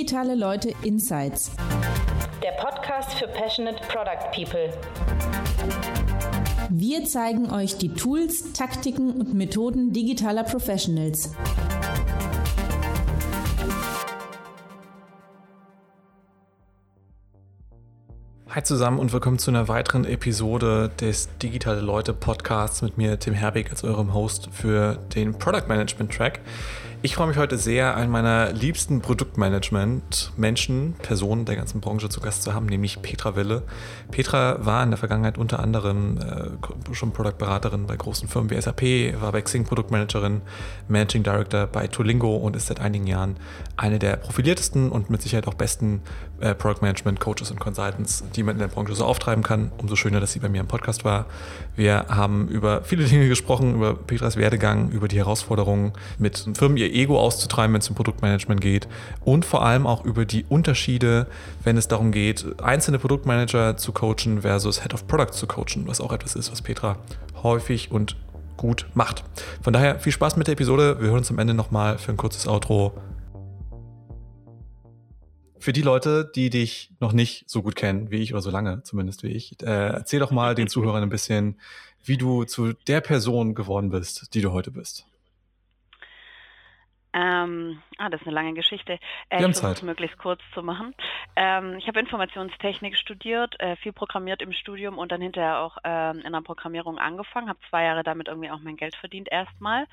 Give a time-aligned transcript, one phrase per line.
[0.00, 1.50] Digitale Leute Insights.
[2.42, 4.72] Der Podcast für Passionate Product People.
[6.70, 11.34] Wir zeigen euch die Tools, Taktiken und Methoden digitaler Professionals.
[18.48, 23.34] Hi zusammen und willkommen zu einer weiteren Episode des Digitale Leute Podcasts mit mir, Tim
[23.34, 26.40] Herbig, als eurem Host für den Product Management Track.
[27.02, 32.42] Ich freue mich heute sehr, einen meiner liebsten Produktmanagement-Menschen, Personen der ganzen Branche zu Gast
[32.42, 33.62] zu haben, nämlich Petra Wille.
[34.10, 38.82] Petra war in der Vergangenheit unter anderem äh, schon Produktberaterin bei großen Firmen wie SAP,
[39.18, 40.42] war bei Xing Produktmanagerin,
[40.88, 43.38] Managing Director bei Tolingo und ist seit einigen Jahren
[43.78, 46.02] eine der profiliertesten und mit Sicherheit auch besten
[46.40, 49.72] äh, Product Management Coaches und Consultants, die man in der Branche so auftreiben kann.
[49.78, 51.24] Umso schöner, dass sie bei mir im Podcast war.
[51.76, 56.89] Wir haben über viele Dinge gesprochen, über Petras Werdegang, über die Herausforderungen mit Firmen, ihr
[56.90, 58.88] Ego auszutreiben, wenn es um Produktmanagement geht
[59.24, 61.26] und vor allem auch über die Unterschiede,
[61.64, 66.00] wenn es darum geht, einzelne Produktmanager zu coachen versus Head of Product zu coachen, was
[66.00, 66.98] auch etwas ist, was Petra
[67.42, 68.16] häufig und
[68.56, 69.24] gut macht.
[69.62, 70.98] Von daher viel Spaß mit der Episode.
[71.00, 72.92] Wir hören uns am Ende nochmal für ein kurzes Outro.
[75.58, 78.82] Für die Leute, die dich noch nicht so gut kennen wie ich oder so lange
[78.82, 81.58] zumindest wie ich, äh, erzähl doch mal den Zuhörern ein bisschen,
[82.04, 85.06] wie du zu der Person geworden bist, die du heute bist.
[87.12, 88.98] Ähm, ah, das ist eine lange Geschichte.
[89.28, 89.76] Äh, haben Zeit.
[89.76, 90.94] Es möglichst kurz zu machen.
[91.34, 96.20] Ähm, ich habe Informationstechnik studiert, äh, viel programmiert im Studium und dann hinterher auch ähm,
[96.20, 97.48] in der Programmierung angefangen.
[97.48, 99.86] Habe zwei Jahre damit irgendwie auch mein Geld verdient erstmal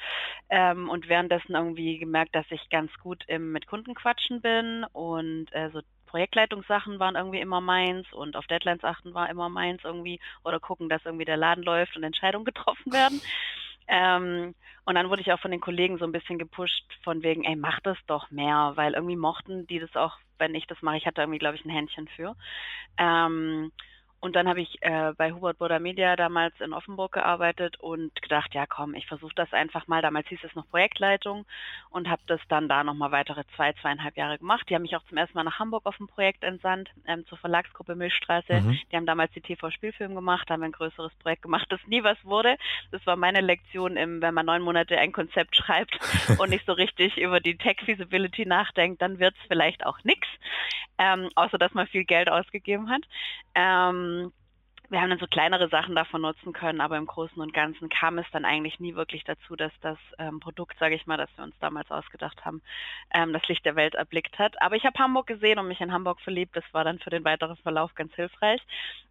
[0.50, 5.48] ähm, und währenddessen irgendwie gemerkt, dass ich ganz gut im mit Kunden quatschen bin und
[5.52, 10.20] äh, so Projektleitungssachen waren irgendwie immer meins und auf Deadlines achten war immer meins irgendwie
[10.44, 13.22] oder gucken, dass irgendwie der Laden läuft und Entscheidungen getroffen werden.
[13.88, 14.54] Ähm,
[14.86, 17.56] und dann wurde ich auch von den Kollegen so ein bisschen gepusht von wegen, ey,
[17.56, 20.98] mach das doch mehr, weil irgendwie mochten die das auch, wenn ich das mache.
[20.98, 22.36] Ich hatte irgendwie, glaube ich, ein Händchen für.
[22.98, 23.72] Ähm,
[24.20, 28.54] und dann habe ich äh, bei Hubert Burda Media damals in Offenburg gearbeitet und gedacht,
[28.56, 30.02] ja komm, ich versuche das einfach mal.
[30.02, 31.46] Damals hieß es noch Projektleitung
[31.92, 34.68] und habe das dann da nochmal weitere zwei, zweieinhalb Jahre gemacht.
[34.70, 37.38] Die haben mich auch zum ersten Mal nach Hamburg auf ein Projekt entsandt, ähm, zur
[37.38, 38.62] Verlagsgruppe Milchstraße.
[38.62, 38.80] Mhm.
[38.92, 42.58] Die haben damals die TV-Spielfilm gemacht, haben ein größeres Projekt gemacht, das nie was wurde.
[42.92, 46.00] Das war meine Lektion, im, wenn man neun Monate ein Konzept schreibt
[46.40, 50.28] und nicht so richtig über die Tech-Feasibility nachdenkt, dann wird es vielleicht auch nichts,
[50.98, 53.04] ähm, außer dass man viel Geld ausgegeben hat.
[53.54, 54.34] Ähm, ähm,
[54.90, 58.18] wir haben dann so kleinere Sachen davon nutzen können, aber im Großen und Ganzen kam
[58.18, 61.44] es dann eigentlich nie wirklich dazu, dass das ähm, Produkt, sage ich mal, das wir
[61.44, 62.62] uns damals ausgedacht haben,
[63.14, 64.62] ähm, das Licht der Welt erblickt hat.
[64.62, 66.56] Aber ich habe Hamburg gesehen und mich in Hamburg verliebt.
[66.56, 68.62] Das war dann für den weiteren Verlauf ganz hilfreich.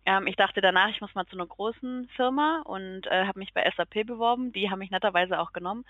[0.07, 3.53] Ähm, ich dachte danach, ich muss mal zu einer großen Firma und äh, habe mich
[3.53, 4.53] bei SAP beworben.
[4.53, 5.85] Die haben mich netterweise auch genommen.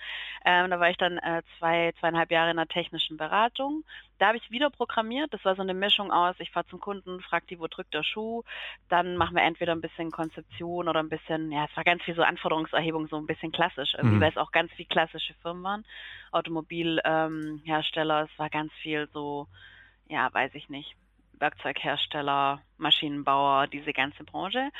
[0.45, 3.85] Ähm, da war ich dann äh, zwei, zweieinhalb Jahre in der technischen Beratung.
[4.19, 5.33] Da habe ich wieder programmiert.
[5.35, 8.03] Das war so eine Mischung aus, ich fahre zum Kunden, frage die, wo drückt der
[8.03, 8.43] Schuh.
[8.89, 12.15] Dann machen wir entweder ein bisschen Konzeption oder ein bisschen, ja, es war ganz viel
[12.15, 14.21] so Anforderungserhebung, so ein bisschen klassisch, irgendwie, mhm.
[14.21, 15.85] weil es auch ganz viel klassische Firmen waren.
[16.33, 19.47] Automobilhersteller, ähm, es war ganz viel so,
[20.09, 20.97] ja, weiß ich nicht
[21.39, 24.71] Werkzeughersteller, Maschinenbauer, diese ganze Branche.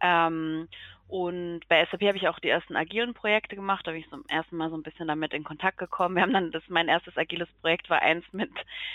[0.00, 0.68] Ähm,
[1.12, 4.24] und bei SAP habe ich auch die ersten agilen Projekte gemacht, da bin ich zum
[4.28, 6.14] ersten Mal so ein bisschen damit in Kontakt gekommen.
[6.14, 8.50] Wir haben dann, das mein erstes agiles Projekt war eins mit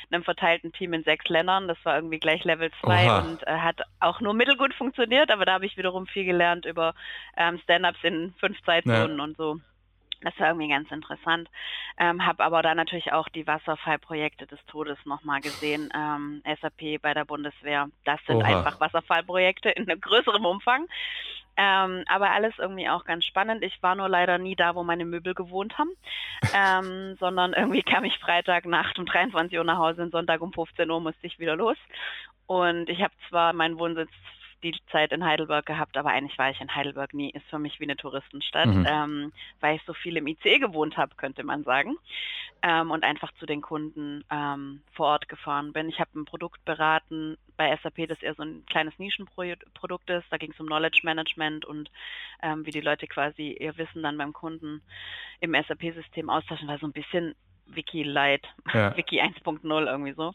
[0.09, 1.67] einem verteilten Team in sechs Ländern.
[1.67, 5.53] Das war irgendwie gleich Level 2 und äh, hat auch nur mittelgut funktioniert, aber da
[5.53, 6.95] habe ich wiederum viel gelernt über
[7.37, 9.23] ähm, Stand-ups in fünf Zeitzonen ja.
[9.23, 9.59] und so.
[10.21, 11.49] Das war irgendwie ganz interessant.
[11.99, 15.89] Ähm, habe aber da natürlich auch die Wasserfallprojekte des Todes nochmal gesehen.
[15.95, 17.89] Ähm, SAP bei der Bundeswehr.
[18.03, 18.45] Das sind Oha.
[18.45, 20.87] einfach Wasserfallprojekte in einem größeren Umfang.
[21.59, 23.63] Ähm, aber alles irgendwie auch ganz spannend.
[23.63, 25.89] Ich war nur leider nie da, wo meine Möbel gewohnt haben,
[26.53, 30.89] ähm, sondern irgendwie kam ich Freitagnacht um 23 Uhr nach Hause und Sonntag um 15
[30.89, 31.77] Uhr musste ich wieder los.
[32.45, 34.11] Und ich habe zwar meinen Wohnsitz
[34.71, 37.31] die Zeit in Heidelberg gehabt, aber eigentlich war ich in Heidelberg nie.
[37.31, 38.85] Ist für mich wie eine Touristenstadt, mhm.
[38.87, 41.97] ähm, weil ich so viel im ICE gewohnt habe, könnte man sagen.
[42.63, 45.89] Ähm, und einfach zu den Kunden ähm, vor Ort gefahren bin.
[45.89, 50.25] Ich habe ein Produkt beraten bei SAP, das eher so ein kleines Nischenprodukt ist.
[50.31, 51.91] Da ging es um Knowledge Management und
[52.41, 54.81] ähm, wie die Leute quasi ihr Wissen dann beim Kunden
[55.39, 57.35] im SAP-System austauschen, weil so ein bisschen
[57.69, 58.95] Wiki Light, ja.
[58.95, 60.33] Wiki 1.0 irgendwie so.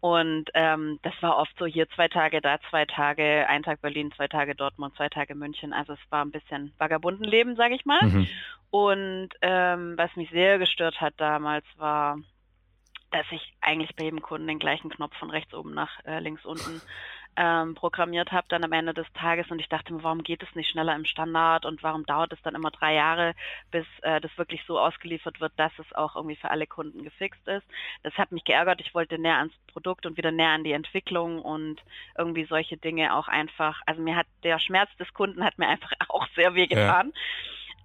[0.00, 4.12] Und ähm, das war oft so hier zwei Tage, da zwei Tage, ein Tag Berlin,
[4.16, 5.72] zwei Tage Dortmund, zwei Tage München.
[5.72, 8.02] Also es war ein bisschen Vagabundenleben, sage ich mal.
[8.02, 8.26] Mhm.
[8.70, 12.18] Und ähm, was mich sehr gestört hat damals war,
[13.10, 16.44] dass ich eigentlich bei jedem Kunden den gleichen Knopf von rechts oben nach äh, links
[16.44, 16.80] unten
[17.36, 20.54] ähm, programmiert habe dann am Ende des Tages und ich dachte mir, warum geht es
[20.54, 23.34] nicht schneller im Standard und warum dauert es dann immer drei Jahre,
[23.70, 27.46] bis äh, das wirklich so ausgeliefert wird, dass es auch irgendwie für alle Kunden gefixt
[27.46, 27.66] ist.
[28.02, 28.80] Das hat mich geärgert.
[28.80, 31.80] Ich wollte näher ans Produkt und wieder näher an die Entwicklung und
[32.18, 35.92] irgendwie solche Dinge auch einfach, also mir hat der Schmerz des Kunden hat mir einfach
[36.08, 37.12] auch sehr weh getan.
[37.14, 37.20] Ja.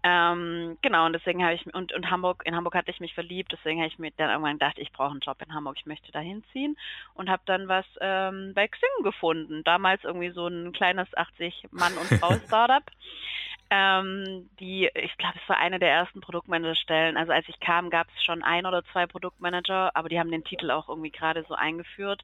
[0.07, 3.51] Ähm, genau, und deswegen habe ich, und, und Hamburg, in Hamburg hatte ich mich verliebt,
[3.51, 6.11] deswegen habe ich mir dann irgendwann gedacht, ich brauche einen Job in Hamburg, ich möchte
[6.11, 6.77] da hinziehen
[7.15, 9.63] und habe dann was ähm, bei Xing gefunden.
[9.63, 12.83] Damals irgendwie so ein kleines 80 Mann- und Frau-Startup.
[13.71, 17.17] ähm, die, ich glaube, es war eine der ersten Produktmanagerstellen.
[17.17, 20.43] Also als ich kam, gab es schon ein oder zwei Produktmanager, aber die haben den
[20.43, 22.23] Titel auch irgendwie gerade so eingeführt.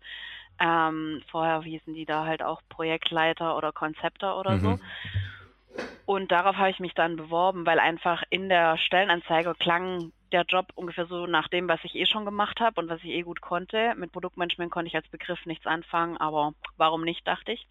[0.60, 4.60] Ähm, vorher hießen die da halt auch Projektleiter oder Konzepter oder mhm.
[4.60, 4.80] so.
[6.06, 10.68] Und darauf habe ich mich dann beworben, weil einfach in der Stellenanzeige klang der Job
[10.76, 13.42] ungefähr so nach dem, was ich eh schon gemacht habe und was ich eh gut
[13.42, 13.94] konnte.
[13.96, 17.68] Mit Produktmanagement konnte ich als Begriff nichts anfangen, aber warum nicht, dachte ich.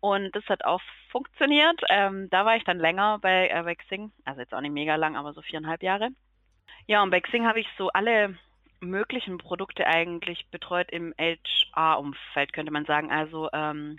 [0.00, 0.80] Und das hat auch
[1.10, 1.80] funktioniert.
[1.88, 4.96] Ähm, da war ich dann länger bei, äh, bei Xing, also jetzt auch nicht mega
[4.96, 6.10] lang, aber so viereinhalb Jahre.
[6.86, 8.36] Ja, und bei Xing habe ich so alle
[8.80, 13.12] möglichen Produkte eigentlich betreut im HR-Umfeld, könnte man sagen.
[13.12, 13.96] Also ähm,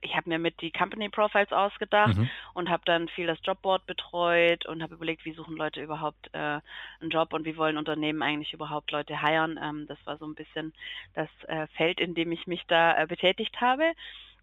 [0.00, 2.30] ich habe mir mit die Company Profiles ausgedacht mhm.
[2.54, 6.60] und habe dann viel das Jobboard betreut und habe überlegt, wie suchen Leute überhaupt äh,
[7.00, 9.58] einen Job und wie wollen Unternehmen eigentlich überhaupt Leute heiren.
[9.62, 10.72] Ähm, das war so ein bisschen
[11.14, 13.92] das äh, Feld, in dem ich mich da äh, betätigt habe.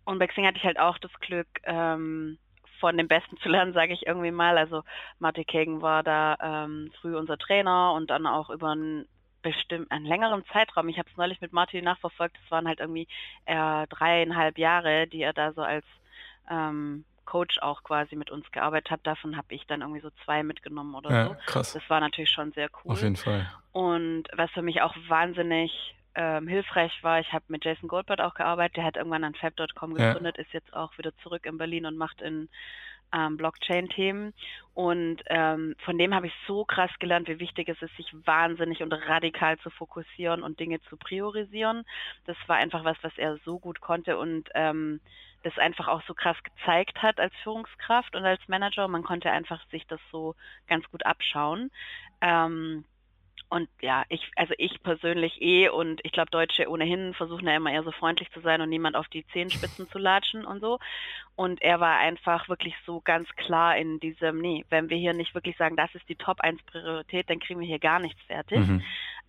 [0.04, 2.38] Und bei Xing hatte ich halt auch das Glück, ähm,
[2.80, 4.58] von dem Besten zu lernen, sage ich irgendwie mal.
[4.58, 4.84] Also
[5.20, 9.06] Martin Kagan war da ähm, früh unser Trainer und dann auch über ein
[9.46, 10.90] bestimmt einen längeren Zeitraum.
[10.90, 12.36] Ich habe es neulich mit Martin nachverfolgt.
[12.44, 13.08] Es waren halt irgendwie
[13.46, 15.86] äh, dreieinhalb Jahre, die er da so als
[16.50, 19.02] ähm, Coach auch quasi mit uns gearbeitet hat.
[19.04, 21.36] Davon habe ich dann irgendwie so zwei mitgenommen oder ja, so.
[21.46, 21.74] Krass.
[21.74, 22.94] Das war natürlich schon sehr cool.
[22.94, 23.48] Auf jeden Fall.
[23.72, 28.34] Und was für mich auch wahnsinnig ähm, hilfreich war, ich habe mit Jason Goldberg auch
[28.34, 28.78] gearbeitet.
[28.78, 30.44] Der hat irgendwann an Fab.com gegründet, ja.
[30.44, 32.50] ist jetzt auch wieder zurück in Berlin und macht in
[33.16, 34.34] ähm, Blockchain-Themen.
[34.74, 38.84] Und ähm, von dem habe ich so krass gelernt, wie wichtig es ist, sich wahnsinnig
[38.84, 41.86] und radikal zu fokussieren und Dinge zu priorisieren.
[42.26, 45.00] Das war einfach was, was er so gut konnte und ähm,
[45.44, 48.88] das einfach auch so krass gezeigt hat als Führungskraft und als Manager.
[48.88, 50.36] Man konnte einfach sich das so
[50.68, 51.72] ganz gut abschauen.
[52.20, 52.84] Ähm,
[53.56, 57.72] und ja, ich, also ich persönlich eh und ich glaube, Deutsche ohnehin versuchen ja immer
[57.72, 60.78] eher so freundlich zu sein und niemand auf die Zehenspitzen zu latschen und so.
[61.38, 65.34] Und er war einfach wirklich so ganz klar in diesem, nee, wenn wir hier nicht
[65.36, 68.60] wirklich sagen, das ist die Top 1 Priorität, dann kriegen wir hier gar nichts fertig.
[68.60, 68.84] Mhm.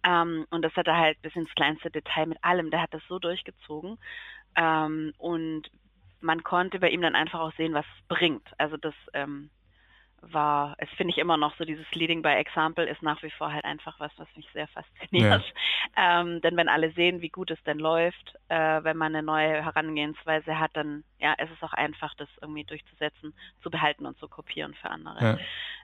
[0.04, 3.02] Ähm, und das hat er halt bis ins kleinste Detail mit allem, der hat das
[3.08, 3.96] so durchgezogen.
[4.56, 5.70] Ähm, und
[6.20, 8.48] man konnte bei ihm dann einfach auch sehen, was es bringt.
[8.58, 9.50] Also das, ähm,
[10.22, 13.52] war, es finde ich immer noch so, dieses Leading by Example ist nach wie vor
[13.52, 15.42] halt einfach was, was mich sehr fasziniert.
[15.42, 15.42] Ja.
[15.98, 19.64] Ähm, denn wenn alle sehen, wie gut es denn läuft, äh, wenn man eine neue
[19.64, 23.32] Herangehensweise hat, dann ja, es ist auch einfach, das irgendwie durchzusetzen,
[23.62, 25.24] zu behalten und zu kopieren für andere.
[25.24, 25.38] Ja.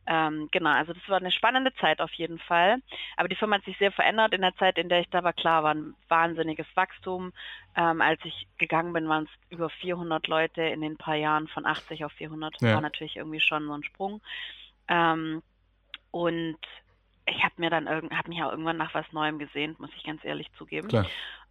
[0.06, 2.78] Ähm, genau, also das war eine spannende Zeit auf jeden Fall.
[3.16, 5.32] Aber die Firma hat sich sehr verändert in der Zeit, in der ich da war.
[5.32, 7.32] Klar, war ein wahnsinniges Wachstum.
[7.74, 11.64] Ähm, als ich gegangen bin, waren es über 400 Leute in den paar Jahren von
[11.64, 12.60] 80 auf 400.
[12.60, 12.74] Ja.
[12.74, 14.20] War natürlich irgendwie schon so ein Sprung.
[14.88, 15.42] Ähm,
[16.10, 16.58] und
[17.26, 20.04] ich habe mir dann irgend, habe mich auch irgendwann nach was Neuem gesehnt, muss ich
[20.04, 20.88] ganz ehrlich zugeben.
[20.88, 21.06] Klar.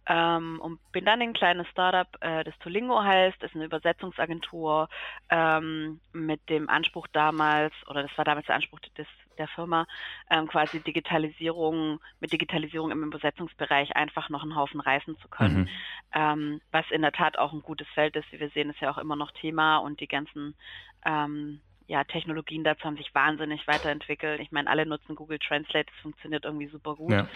[0.06, 4.88] Ähm, und bin dann in ein kleines Startup, äh, das Tolingo heißt, ist eine Übersetzungsagentur
[5.30, 9.06] ähm, mit dem Anspruch damals, oder das war damals der Anspruch des,
[9.38, 9.86] der Firma,
[10.28, 15.60] ähm, quasi Digitalisierung, mit Digitalisierung im Übersetzungsbereich einfach noch einen Haufen reißen zu können.
[15.60, 15.68] Mhm.
[16.14, 18.90] Ähm, was in der Tat auch ein gutes Feld ist, wie wir sehen, ist ja
[18.90, 20.56] auch immer noch Thema und die ganzen
[21.04, 24.40] ähm, ja, Technologien dazu haben sich wahnsinnig weiterentwickelt.
[24.40, 27.12] Ich meine, alle nutzen Google Translate, das funktioniert irgendwie super gut.
[27.12, 27.28] Ja.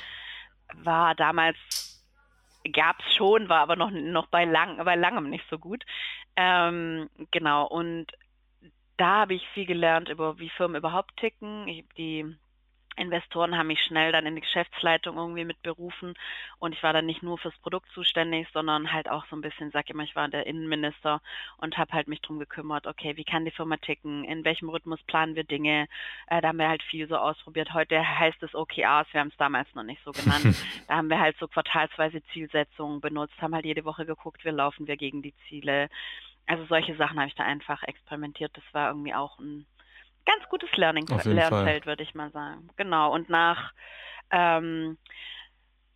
[0.82, 1.56] War damals
[2.68, 5.84] gab es schon, war aber noch, noch bei, lang, bei langem nicht so gut.
[6.36, 8.06] Ähm, genau, und
[8.96, 11.68] da habe ich viel gelernt über, wie Firmen überhaupt ticken.
[11.68, 12.36] Ich, die
[12.96, 16.14] Investoren haben mich schnell dann in die Geschäftsleitung irgendwie mit berufen
[16.58, 19.70] und ich war dann nicht nur fürs Produkt zuständig, sondern halt auch so ein bisschen,
[19.70, 21.20] sag immer, ich war der Innenminister
[21.58, 25.02] und habe halt mich drum gekümmert, okay, wie kann die Firma ticken, in welchem Rhythmus
[25.02, 25.88] planen wir Dinge,
[26.28, 27.74] äh, da haben wir halt viel so ausprobiert.
[27.74, 30.44] Heute heißt es OKRs, wir haben es damals noch nicht so genannt.
[30.88, 34.86] da haben wir halt so quartalsweise Zielsetzungen benutzt, haben halt jede Woche geguckt, wie laufen
[34.86, 35.88] wir gegen die Ziele.
[36.46, 38.56] Also solche Sachen habe ich da einfach experimentiert.
[38.56, 39.66] Das war irgendwie auch ein
[40.26, 42.68] ganz gutes Learning Lernfeld, würde ich mal sagen.
[42.76, 43.12] Genau.
[43.12, 43.72] Und nach
[44.30, 44.98] ähm,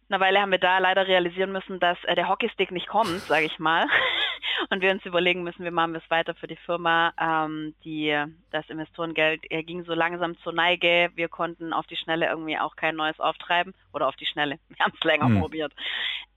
[0.08, 3.46] einer Weile haben wir da leider realisieren müssen, dass äh, der Hockeystick nicht kommt, sage
[3.46, 3.86] ich mal.
[4.70, 7.12] Und wir uns überlegen müssen, wie machen wir es weiter für die Firma.
[7.18, 8.14] Ähm, die,
[8.50, 11.10] das Investorengeld er ging so langsam zur Neige.
[11.14, 13.74] Wir konnten auf die Schnelle irgendwie auch kein neues auftreiben.
[13.92, 14.58] Oder auf die Schnelle.
[14.68, 15.40] Wir haben es länger hm.
[15.40, 15.72] probiert.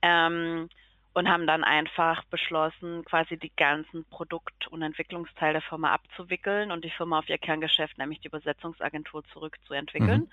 [0.01, 0.69] Ähm,
[1.13, 6.83] und haben dann einfach beschlossen, quasi die ganzen Produkt- und Entwicklungsteile der Firma abzuwickeln und
[6.83, 10.21] die Firma auf ihr Kerngeschäft, nämlich die Übersetzungsagentur, zurückzuentwickeln.
[10.21, 10.31] Mhm.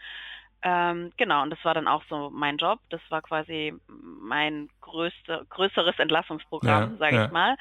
[0.62, 2.80] Ähm, genau, und das war dann auch so mein Job.
[2.90, 7.25] Das war quasi mein größte, größeres Entlassungsprogramm, ja, sage ja.
[7.26, 7.56] ich mal.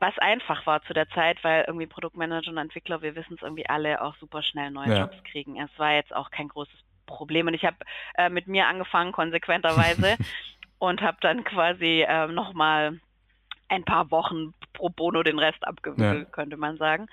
[0.00, 3.68] Was einfach war zu der Zeit, weil irgendwie Produktmanager und Entwickler, wir wissen es irgendwie
[3.68, 4.98] alle, auch super schnell neue ja.
[5.00, 5.60] Jobs kriegen.
[5.60, 7.48] Es war jetzt auch kein großes Problem.
[7.48, 7.76] Und ich habe
[8.16, 10.16] äh, mit mir angefangen, konsequenterweise,
[10.78, 13.00] und habe dann quasi äh, nochmal
[13.68, 16.32] ein paar Wochen pro bono den Rest abgewickelt, ja.
[16.32, 17.06] könnte man sagen.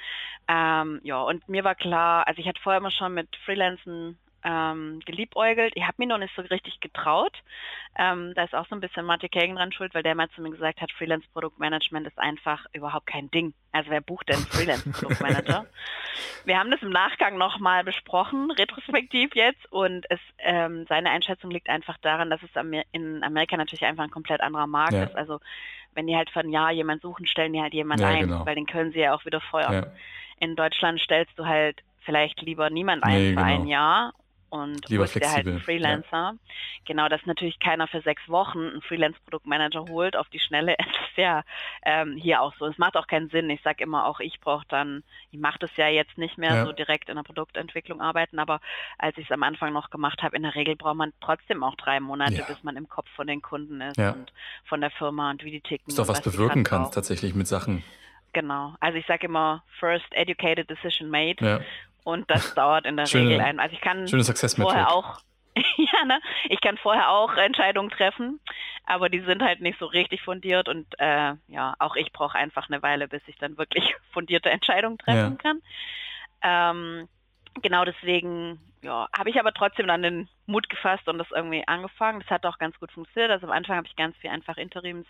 [0.47, 4.99] Ähm, ja, und mir war klar, also ich hatte vorher immer schon mit Freelancen ähm,
[5.05, 5.73] geliebäugelt.
[5.75, 7.33] Ich habe mir noch nicht so richtig getraut.
[7.97, 10.41] Ähm, da ist auch so ein bisschen Marty Kagan dran schuld, weil der mal zu
[10.41, 13.53] mir gesagt hat, Freelance Produktmanagement ist einfach überhaupt kein Ding.
[13.71, 15.65] Also wer bucht denn Freelance Produktmanager?
[16.45, 21.67] Wir haben das im Nachgang nochmal besprochen, retrospektiv jetzt, und es, ähm, seine Einschätzung liegt
[21.67, 22.49] einfach daran, dass es
[22.91, 25.05] in Amerika natürlich einfach ein komplett anderer Markt ja.
[25.05, 25.15] ist.
[25.15, 25.39] Also
[25.95, 28.45] wenn die halt von ja jemand suchen, stellen die halt jemand ja, ein, genau.
[28.45, 29.73] weil den können sie ja auch wieder feuern.
[29.73, 29.87] Ja.
[30.39, 33.47] In Deutschland stellst du halt vielleicht lieber niemand ein nee, für genau.
[33.47, 34.13] ein Jahr
[34.55, 36.07] und Lieber holst dir halt einen Freelancer.
[36.11, 36.35] Ja.
[36.85, 40.75] Genau, dass natürlich keiner für sechs Wochen einen Freelance-Produktmanager holt auf die Schnelle.
[40.85, 41.43] Es ist ja
[41.83, 42.65] ähm, hier auch so.
[42.65, 43.49] Es macht auch keinen Sinn.
[43.49, 46.65] Ich sage immer auch, ich brauche dann, ich mache das ja jetzt nicht mehr ja.
[46.65, 48.59] so direkt in der Produktentwicklung arbeiten, aber
[48.97, 51.75] als ich es am Anfang noch gemacht habe, in der Regel braucht man trotzdem auch
[51.75, 52.43] drei Monate, ja.
[52.43, 54.33] bis man im Kopf von den Kunden ist und
[54.65, 55.87] von der Firma und wie die ticken.
[55.87, 57.83] Ist doch was, was bewirken kannst tatsächlich mit Sachen.
[58.35, 58.75] Genau.
[58.81, 61.43] Also ich sage immer, first educated decision made.
[61.43, 61.61] Ja.
[62.05, 63.59] Und das dauert in der Schöne, Regel ein.
[63.59, 64.07] Also ich kann
[64.55, 65.17] vorher auch,
[65.55, 66.21] ja, ne?
[66.49, 68.39] Ich kann vorher auch Entscheidungen treffen,
[68.85, 72.69] aber die sind halt nicht so richtig fundiert und äh, ja, auch ich brauche einfach
[72.69, 75.51] eine Weile, bis ich dann wirklich fundierte Entscheidungen treffen ja.
[75.51, 75.61] kann.
[76.43, 77.07] Ähm,
[77.61, 82.19] genau deswegen ja, habe ich aber trotzdem dann den Mut gefasst und das irgendwie angefangen.
[82.19, 83.31] Das hat auch ganz gut funktioniert.
[83.31, 85.07] Also am Anfang habe ich ganz viel einfach Interims,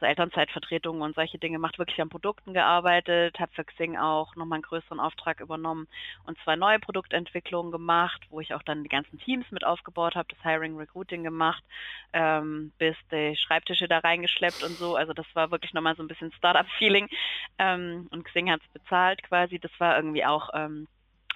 [0.00, 4.56] so Elternzeitvertretungen und solche Dinge gemacht, wirklich an Produkten gearbeitet, habe für Xing auch nochmal
[4.56, 5.86] einen größeren Auftrag übernommen
[6.26, 10.26] und zwei neue Produktentwicklungen gemacht, wo ich auch dann die ganzen Teams mit aufgebaut habe,
[10.28, 11.62] das Hiring, Recruiting gemacht,
[12.12, 14.96] ähm, bis die Schreibtische da reingeschleppt und so.
[14.96, 17.08] Also das war wirklich nochmal so ein bisschen Startup-Feeling
[17.60, 19.60] ähm, und Xing hat es bezahlt quasi.
[19.60, 20.88] Das war irgendwie auch ähm,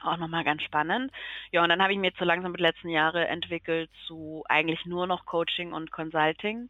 [0.05, 1.13] auch nochmal ganz spannend.
[1.53, 4.85] Ja, und dann habe ich mir jetzt so langsam mit letzten Jahre entwickelt zu eigentlich
[4.87, 6.69] nur noch Coaching und Consulting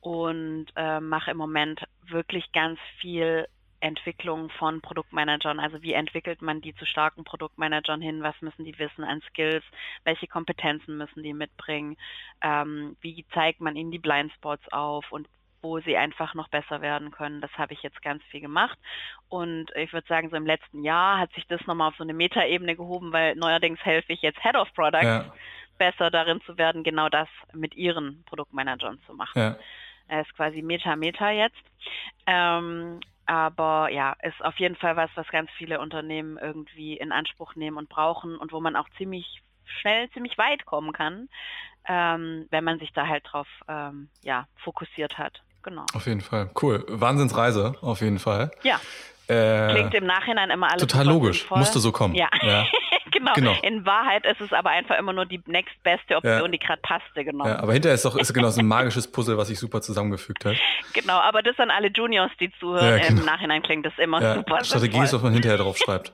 [0.00, 3.46] und äh, mache im Moment wirklich ganz viel
[3.80, 5.60] Entwicklung von Produktmanagern.
[5.60, 8.22] Also wie entwickelt man die zu starken Produktmanagern hin?
[8.22, 9.64] Was müssen die wissen an Skills?
[10.04, 11.96] Welche Kompetenzen müssen die mitbringen?
[12.42, 15.10] Ähm, wie zeigt man ihnen die Blindspots auf?
[15.12, 15.28] Und
[15.62, 17.40] wo sie einfach noch besser werden können.
[17.40, 18.78] Das habe ich jetzt ganz viel gemacht.
[19.28, 22.14] Und ich würde sagen, so im letzten Jahr hat sich das nochmal auf so eine
[22.14, 25.32] Metaebene gehoben, weil neuerdings helfe ich jetzt Head of Product ja.
[25.78, 29.38] besser darin zu werden, genau das mit ihren Produktmanagern zu machen.
[29.40, 29.56] Ja.
[30.08, 31.62] Er ist quasi Meta-Meta jetzt.
[32.26, 37.56] Ähm, aber ja, ist auf jeden Fall was, was ganz viele Unternehmen irgendwie in Anspruch
[37.56, 41.28] nehmen und brauchen und wo man auch ziemlich schnell ziemlich weit kommen kann,
[41.86, 45.84] ähm, wenn man sich da halt drauf ähm, ja, fokussiert hat genau.
[45.94, 46.50] Auf jeden Fall.
[46.60, 46.84] Cool.
[46.88, 48.50] Wahnsinnsreise, auf jeden Fall.
[48.62, 48.80] Ja.
[49.28, 51.40] Äh, Klingt im Nachhinein immer alles total logisch.
[51.40, 51.58] Sinnvoll.
[51.58, 52.14] Musste so kommen.
[52.14, 52.28] Ja.
[52.42, 52.66] ja.
[53.10, 53.32] genau.
[53.34, 53.54] genau.
[53.62, 56.48] In Wahrheit ist es aber einfach immer nur die nächstbeste Option, ja.
[56.48, 57.46] die gerade passte, genau.
[57.46, 60.46] Ja, aber hinterher ist doch ist genau so ein magisches Puzzle, was sich super zusammengefügt
[60.46, 60.56] hat.
[60.94, 63.00] Genau, aber das an alle Juniors, die zuhören.
[63.00, 63.20] Genau.
[63.20, 64.64] Im Nachhinein klingt das immer super.
[64.64, 65.04] Strategie sinnvoll.
[65.04, 66.12] ist, was man hinterher drauf schreibt.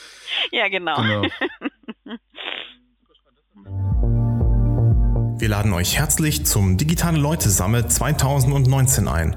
[0.50, 0.96] ja, genau.
[0.96, 1.22] genau.
[5.40, 9.34] Wir laden euch herzlich zum Digitale Leute Summit 2019 ein,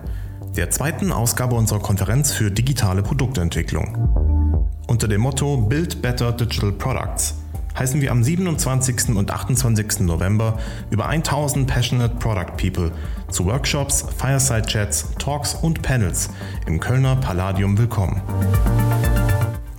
[0.53, 4.67] der zweiten Ausgabe unserer Konferenz für digitale Produktentwicklung.
[4.85, 7.35] Unter dem Motto Build Better Digital Products
[7.79, 9.15] heißen wir am 27.
[9.15, 10.01] und 28.
[10.01, 10.59] November
[10.91, 12.91] über 1000 Passionate Product People
[13.29, 16.29] zu Workshops, Fireside Chats, Talks und Panels
[16.67, 18.21] im Kölner Palladium willkommen.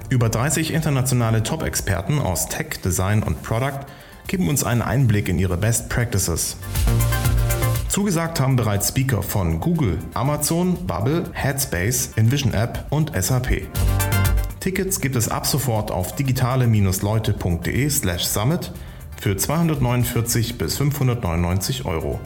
[0.09, 3.85] Über 30 internationale Top-Experten aus Tech, Design und Product
[4.27, 6.57] geben uns einen Einblick in ihre Best Practices.
[7.89, 13.69] Zugesagt haben bereits Speaker von Google, Amazon, Bubble, Headspace, Envision App und SAP.
[14.61, 18.73] Tickets gibt es ab sofort auf digitale-leute.de slash summit
[19.21, 22.19] für 249 bis 599 Euro.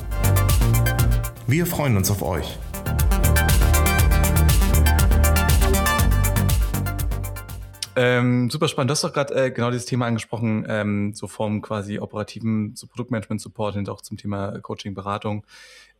[1.46, 2.58] Wir freuen uns auf euch.
[8.00, 8.90] Ähm, super spannend.
[8.90, 12.86] Du hast doch gerade äh, genau dieses Thema angesprochen, ähm, so vom quasi operativen so
[12.86, 15.42] Produktmanagement-Support und auch zum Thema Coaching, Beratung.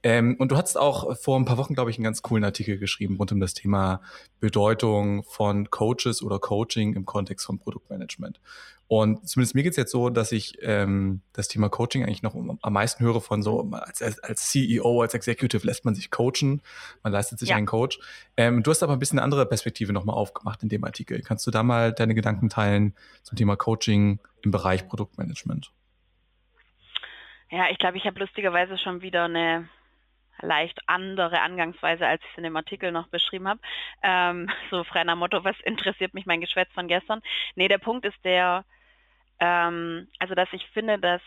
[0.03, 2.79] Ähm, und du hast auch vor ein paar Wochen, glaube ich, einen ganz coolen Artikel
[2.79, 4.01] geschrieben rund um das Thema
[4.41, 8.41] Bedeutung von Coaches oder Coaching im Kontext von Produktmanagement.
[8.87, 12.35] Und zumindest mir geht es jetzt so, dass ich ähm, das Thema Coaching eigentlich noch
[12.35, 16.63] am meisten höre von so, als, als CEO, als Executive lässt man sich coachen,
[17.03, 17.57] man leistet sich ja.
[17.57, 17.99] einen Coach.
[18.39, 21.21] Ähm, du hast aber ein bisschen eine andere Perspektive nochmal aufgemacht in dem Artikel.
[21.21, 25.71] Kannst du da mal deine Gedanken teilen zum Thema Coaching im Bereich Produktmanagement?
[27.51, 29.69] Ja, ich glaube, ich habe lustigerweise schon wieder eine
[30.41, 33.61] leicht andere Angangsweise, als ich es in dem Artikel noch beschrieben habe.
[34.03, 37.21] Ähm, so frei nach Motto, was interessiert mich mein Geschwätz von gestern?
[37.55, 38.65] Nee, der Punkt ist der,
[39.41, 41.23] ähm, also dass ich finde, dass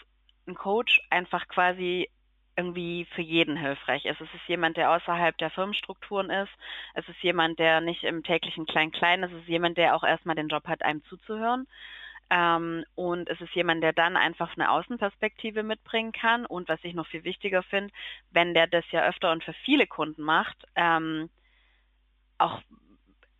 [0.48, 2.10] ein Coach einfach quasi
[2.58, 4.20] irgendwie für jeden hilfreich ist.
[4.20, 6.52] Es ist jemand, der außerhalb der Firmenstrukturen ist.
[6.94, 9.32] Es ist jemand, der nicht im täglichen Klein-Klein ist.
[9.32, 11.68] Es ist jemand, der auch erstmal den Job hat, einem zuzuhören.
[12.32, 16.46] Ähm, und es ist jemand, der dann einfach eine Außenperspektive mitbringen kann.
[16.46, 17.94] Und was ich noch viel wichtiger finde,
[18.32, 21.30] wenn der das ja öfter und für viele Kunden macht, ähm,
[22.38, 22.62] auch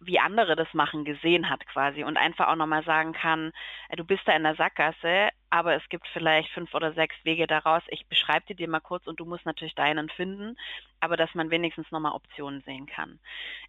[0.02, 3.54] wie andere das machen, gesehen hat quasi und einfach auch nochmal sagen kann,
[3.90, 7.46] äh, du bist da in der Sackgasse, aber es gibt vielleicht fünf oder sechs Wege
[7.46, 7.84] daraus.
[7.90, 10.58] Ich beschreibe dir die mal kurz und du musst natürlich deinen finden,
[11.02, 13.20] aber dass man wenigstens nochmal Optionen sehen kann.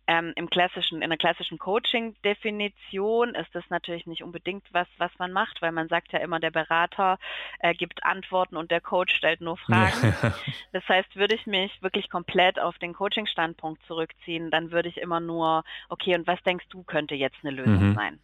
[0.07, 5.33] Ähm, Im klassischen, in der klassischen Coaching-Definition ist das natürlich nicht unbedingt was, was man
[5.33, 7.19] macht, weil man sagt ja immer, der Berater
[7.59, 10.15] äh, gibt Antworten und der Coach stellt nur Fragen.
[10.73, 15.19] das heißt, würde ich mich wirklich komplett auf den Coaching-Standpunkt zurückziehen, dann würde ich immer
[15.19, 17.95] nur, okay, und was denkst du, könnte jetzt eine Lösung mhm.
[17.95, 18.21] sein?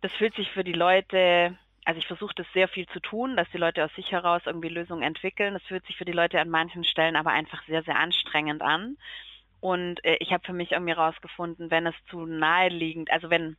[0.00, 3.50] Das fühlt sich für die Leute also ich versuche das sehr viel zu tun, dass
[3.50, 5.54] die Leute aus sich heraus irgendwie Lösungen entwickeln.
[5.54, 8.96] Das fühlt sich für die Leute an manchen Stellen aber einfach sehr, sehr anstrengend an.
[9.60, 13.56] Und äh, ich habe für mich irgendwie rausgefunden, wenn es zu naheliegend, also wenn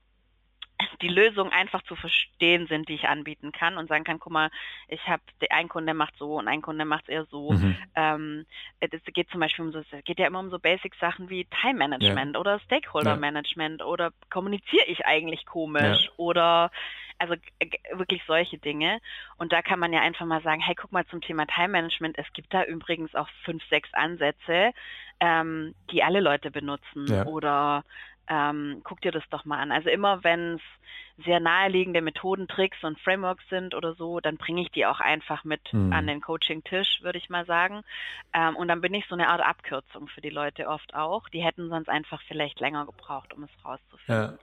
[1.02, 4.50] die Lösungen einfach zu verstehen sind, die ich anbieten kann und sagen kann, guck mal,
[4.88, 7.52] ich habe, ein Kunde macht so und ein Kunde macht es eher so.
[7.52, 7.78] Mhm.
[7.96, 8.46] Ähm,
[8.80, 12.36] es geht zum Beispiel um so, es geht ja immer um so Basic-Sachen wie Time-Management
[12.36, 12.40] ja.
[12.40, 13.86] oder Stakeholder-Management ja.
[13.86, 16.12] oder kommuniziere ich eigentlich komisch ja.
[16.18, 16.72] oder
[17.18, 17.36] also
[17.94, 19.00] wirklich solche Dinge.
[19.38, 22.18] Und da kann man ja einfach mal sagen, hey, guck mal zum Thema Time Management.
[22.18, 24.74] Es gibt da übrigens auch fünf, sechs Ansätze,
[25.22, 27.08] ähm, die alle Leute benutzen.
[27.26, 27.86] Oder
[28.28, 29.72] ähm, guck dir das doch mal an.
[29.72, 30.62] Also immer wenn es
[31.26, 35.44] sehr naheliegende Methoden, Tricks und Frameworks sind oder so, dann bringe ich die auch einfach
[35.44, 35.94] mit mhm.
[35.94, 37.84] an den Coaching-Tisch, würde ich mal sagen.
[38.34, 41.30] Ähm, und dann bin ich so eine Art Abkürzung für die Leute oft auch.
[41.30, 44.32] Die hätten sonst einfach vielleicht länger gebraucht, um es rauszufinden.
[44.32, 44.40] Ja.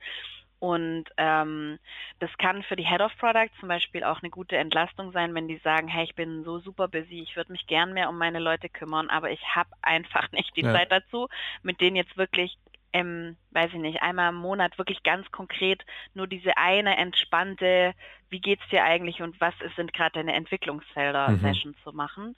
[0.63, 1.81] Und ähm,
[2.21, 5.49] das kann für die Head of Product zum Beispiel auch eine gute Entlastung sein, wenn
[5.49, 8.39] die sagen, hey, ich bin so super busy, ich würde mich gern mehr um meine
[8.39, 10.73] Leute kümmern, aber ich habe einfach nicht die ja.
[10.73, 11.27] Zeit dazu,
[11.65, 12.57] mit denen jetzt wirklich
[12.93, 17.95] ähm, weiß ich nicht, einmal im Monat wirklich ganz konkret nur diese eine entspannte,
[18.31, 21.83] wie geht's dir eigentlich und was sind gerade deine Entwicklungsfelder-Session mhm.
[21.85, 22.37] zu machen.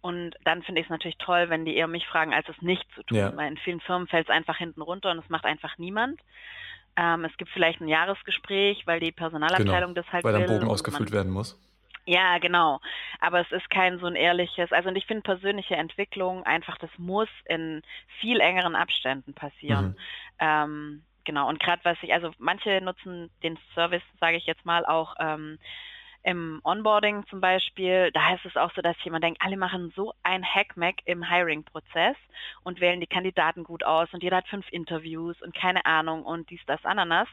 [0.00, 2.84] Und dann finde ich es natürlich toll, wenn die eher mich fragen, als es nicht
[2.94, 3.18] zu tun.
[3.18, 3.36] Ja.
[3.36, 6.20] Weil in vielen Firmen fällt es einfach hinten runter und es macht einfach niemand.
[6.96, 10.40] Ähm, es gibt vielleicht ein Jahresgespräch, weil die Personalabteilung genau, das halt weil will.
[10.40, 11.58] Weil dann Bogen ausgefüllt werden muss.
[12.04, 12.80] Ja, genau.
[13.20, 16.90] Aber es ist kein so ein ehrliches, also und ich finde persönliche Entwicklung einfach, das
[16.98, 17.82] muss in
[18.20, 19.88] viel engeren Abständen passieren.
[19.88, 19.96] Mhm.
[20.40, 21.48] Ähm, genau.
[21.48, 25.58] Und gerade was ich, also manche nutzen den Service, sage ich jetzt mal, auch ähm,
[26.24, 30.12] im Onboarding zum Beispiel, da heißt es auch so, dass jemand denkt, alle machen so
[30.22, 32.16] ein Hackmack im Hiring-Prozess
[32.62, 36.50] und wählen die Kandidaten gut aus und jeder hat fünf Interviews und keine Ahnung und
[36.50, 37.28] dies, das, Ananas.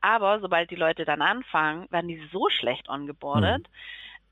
[0.00, 3.72] Aber sobald die Leute dann anfangen, werden die so schlecht ongeboardet, mhm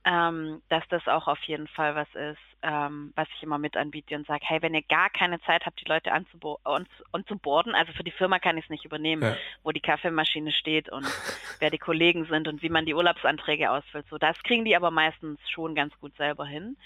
[0.08, 4.16] ähm, dass das auch auf jeden Fall was ist, ähm, was ich immer mit anbiete
[4.16, 8.10] und sage, hey, wenn ihr gar keine Zeit habt, die Leute anzuborden, also für die
[8.10, 9.36] Firma kann ich es nicht übernehmen, ja.
[9.62, 11.04] wo die Kaffeemaschine steht und
[11.58, 14.06] wer die Kollegen sind und wie man die Urlaubsanträge ausfüllt.
[14.08, 16.78] So, das kriegen die aber meistens schon ganz gut selber hin.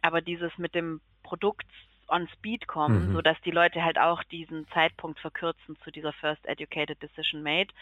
[0.00, 1.66] Aber dieses mit dem Produkt
[2.10, 3.12] on Speed kommen, mhm.
[3.14, 7.72] sodass die Leute halt auch diesen Zeitpunkt verkürzen zu dieser First Educated Decision Made.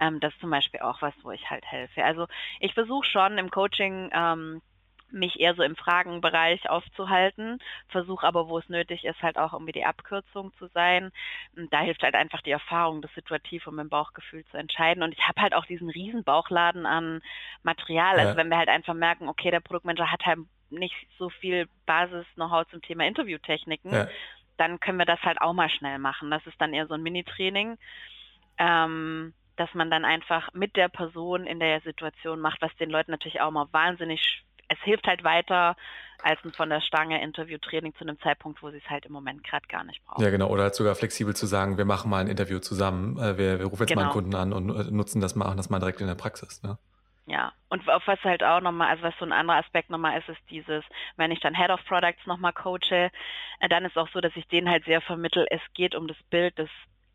[0.00, 2.04] Ähm, das ist zum Beispiel auch was, wo ich halt helfe.
[2.04, 2.26] Also
[2.60, 4.62] ich versuche schon im Coaching ähm,
[5.10, 9.72] mich eher so im Fragenbereich aufzuhalten, versuche aber, wo es nötig ist, halt auch irgendwie
[9.72, 11.12] die Abkürzung zu sein.
[11.56, 15.02] Und da hilft halt einfach die Erfahrung, das situativ und mit dem Bauchgefühl zu entscheiden.
[15.02, 17.22] Und ich habe halt auch diesen riesen Bauchladen an
[17.62, 18.18] Material.
[18.18, 22.66] Also wenn wir halt einfach merken, okay, der Produktmanager hat halt nicht so viel Basis-Know-how
[22.70, 24.08] zum Thema Interviewtechniken, ja.
[24.56, 26.30] dann können wir das halt auch mal schnell machen.
[26.30, 27.78] Das ist dann eher so ein Mini-Training,
[28.58, 33.10] ähm, dass man dann einfach mit der Person in der Situation macht, was den Leuten
[33.10, 35.76] natürlich auch mal wahnsinnig, es hilft halt weiter
[36.22, 39.44] als ein von der Stange Interviewtraining zu einem Zeitpunkt, wo sie es halt im Moment
[39.44, 40.22] gerade gar nicht brauchen.
[40.22, 40.48] Ja, genau.
[40.48, 43.66] Oder halt sogar flexibel zu sagen, wir machen mal ein Interview zusammen, äh, wir, wir
[43.66, 44.02] rufen jetzt genau.
[44.02, 44.34] mal einen genau.
[44.34, 46.62] Kunden an und äh, nutzen das, machen das mal direkt in der Praxis.
[46.62, 46.78] Ne?
[47.28, 50.28] Ja, und auf was halt auch nochmal, also was so ein anderer Aspekt nochmal ist,
[50.28, 50.84] ist dieses,
[51.16, 53.10] wenn ich dann Head of Products nochmal coache,
[53.60, 56.16] äh, dann ist auch so, dass ich denen halt sehr vermittel, es geht um das
[56.30, 56.70] Bild des,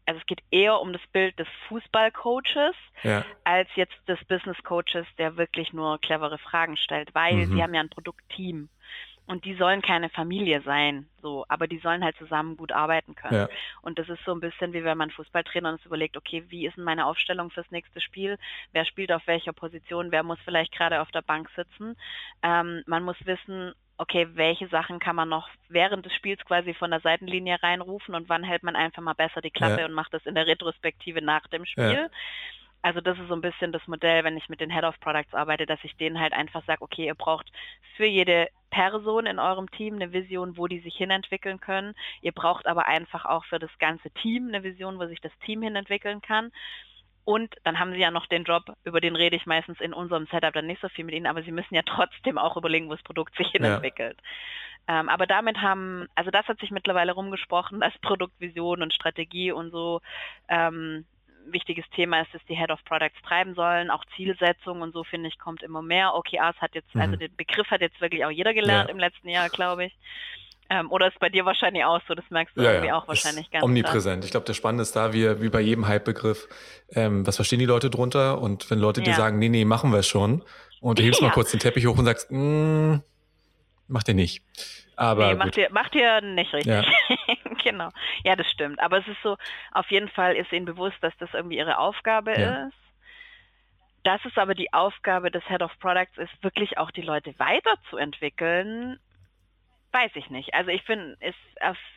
[0.05, 3.25] also es geht eher um das Bild des Fußballcoaches Ja.
[3.45, 7.53] als jetzt des Business Coaches, der wirklich nur clevere Fragen stellt, weil Mhm.
[7.53, 8.69] sie haben ja ein Produktteam.
[9.31, 13.47] Und die sollen keine Familie sein, so, aber die sollen halt zusammen gut arbeiten können.
[13.47, 13.49] Ja.
[13.81, 16.75] Und das ist so ein bisschen wie wenn man Fußballtrainer uns überlegt, okay, wie ist
[16.75, 18.37] denn meine Aufstellung fürs nächste Spiel?
[18.73, 20.11] Wer spielt auf welcher Position?
[20.11, 21.95] Wer muss vielleicht gerade auf der Bank sitzen?
[22.43, 26.91] Ähm, man muss wissen, okay, welche Sachen kann man noch während des Spiels quasi von
[26.91, 29.85] der Seitenlinie reinrufen und wann hält man einfach mal besser die Klappe Ja.
[29.85, 32.09] und macht das in der Retrospektive nach dem Spiel.
[32.81, 35.33] Also das ist so ein bisschen das Modell, wenn ich mit den Head of Products
[35.33, 37.51] arbeite, dass ich denen halt einfach sage, okay, ihr braucht
[37.95, 41.93] für jede Person in eurem Team eine Vision, wo die sich hinentwickeln können.
[42.21, 45.61] Ihr braucht aber einfach auch für das ganze Team eine Vision, wo sich das Team
[45.61, 46.51] hinentwickeln kann.
[47.23, 50.25] Und dann haben sie ja noch den Job, über den rede ich meistens in unserem
[50.27, 52.93] Setup dann nicht so viel mit ihnen, aber sie müssen ja trotzdem auch überlegen, wo
[52.93, 54.17] das Produkt sich hinentwickelt.
[54.87, 59.71] Ähm, aber damit haben, also das hat sich mittlerweile rumgesprochen, dass Produktvision und Strategie und
[59.71, 60.01] so
[60.47, 61.05] ähm,
[61.45, 63.89] wichtiges Thema ist, dass die Head of Products treiben sollen.
[63.89, 66.13] Auch Zielsetzung und so, finde ich, kommt immer mehr.
[66.15, 67.19] OKRs hat jetzt, also Mhm.
[67.19, 68.93] den Begriff hat jetzt wirklich auch jeder gelernt Ja.
[68.93, 69.97] im letzten Jahr, glaube ich.
[70.69, 73.51] Ähm, oder ist bei dir wahrscheinlich auch so, das merkst du irgendwie auch wahrscheinlich ist
[73.51, 74.23] ganz omnipräsent.
[74.23, 76.47] Ich glaube, der Spannende ist da, wie, wie bei jedem Hype-Begriff,
[76.95, 78.39] ähm, was verstehen die Leute drunter?
[78.41, 79.15] Und wenn Leute dir Ja.
[79.17, 80.43] sagen, nee, nee, machen wir schon,
[80.79, 81.33] und du hebst mal Ja.
[81.33, 82.95] kurz den Teppich hoch und sagst, mm,
[83.87, 84.43] mach den nicht.
[84.95, 86.73] Aber nee, macht ihr, macht ihr nicht richtig.
[87.63, 87.89] Genau.
[88.23, 88.79] Ja, das stimmt.
[88.79, 89.37] Aber es ist so,
[89.71, 92.67] auf jeden Fall ist ihnen bewusst, dass das irgendwie ihre Aufgabe Ja.
[92.67, 92.75] ist.
[94.03, 98.97] Das ist aber die Aufgabe des Head of Products, ist wirklich auch die Leute weiterzuentwickeln.
[99.91, 100.53] Weiß ich nicht.
[100.53, 101.35] Also ich finde, es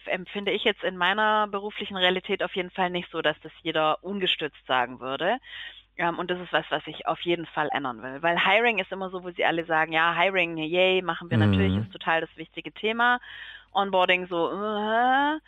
[0.07, 4.03] empfinde ich jetzt in meiner beruflichen Realität auf jeden Fall nicht so, dass das jeder
[4.03, 5.39] ungestützt sagen würde.
[5.97, 8.21] Ähm, und das ist was, was ich auf jeden Fall ändern will.
[8.23, 11.73] Weil Hiring ist immer so, wo sie alle sagen, ja, Hiring, yay, machen wir natürlich,
[11.75, 11.83] Mhm.
[11.83, 13.21] ist total das wichtige Thema.
[13.73, 15.39] Onboarding so, äh.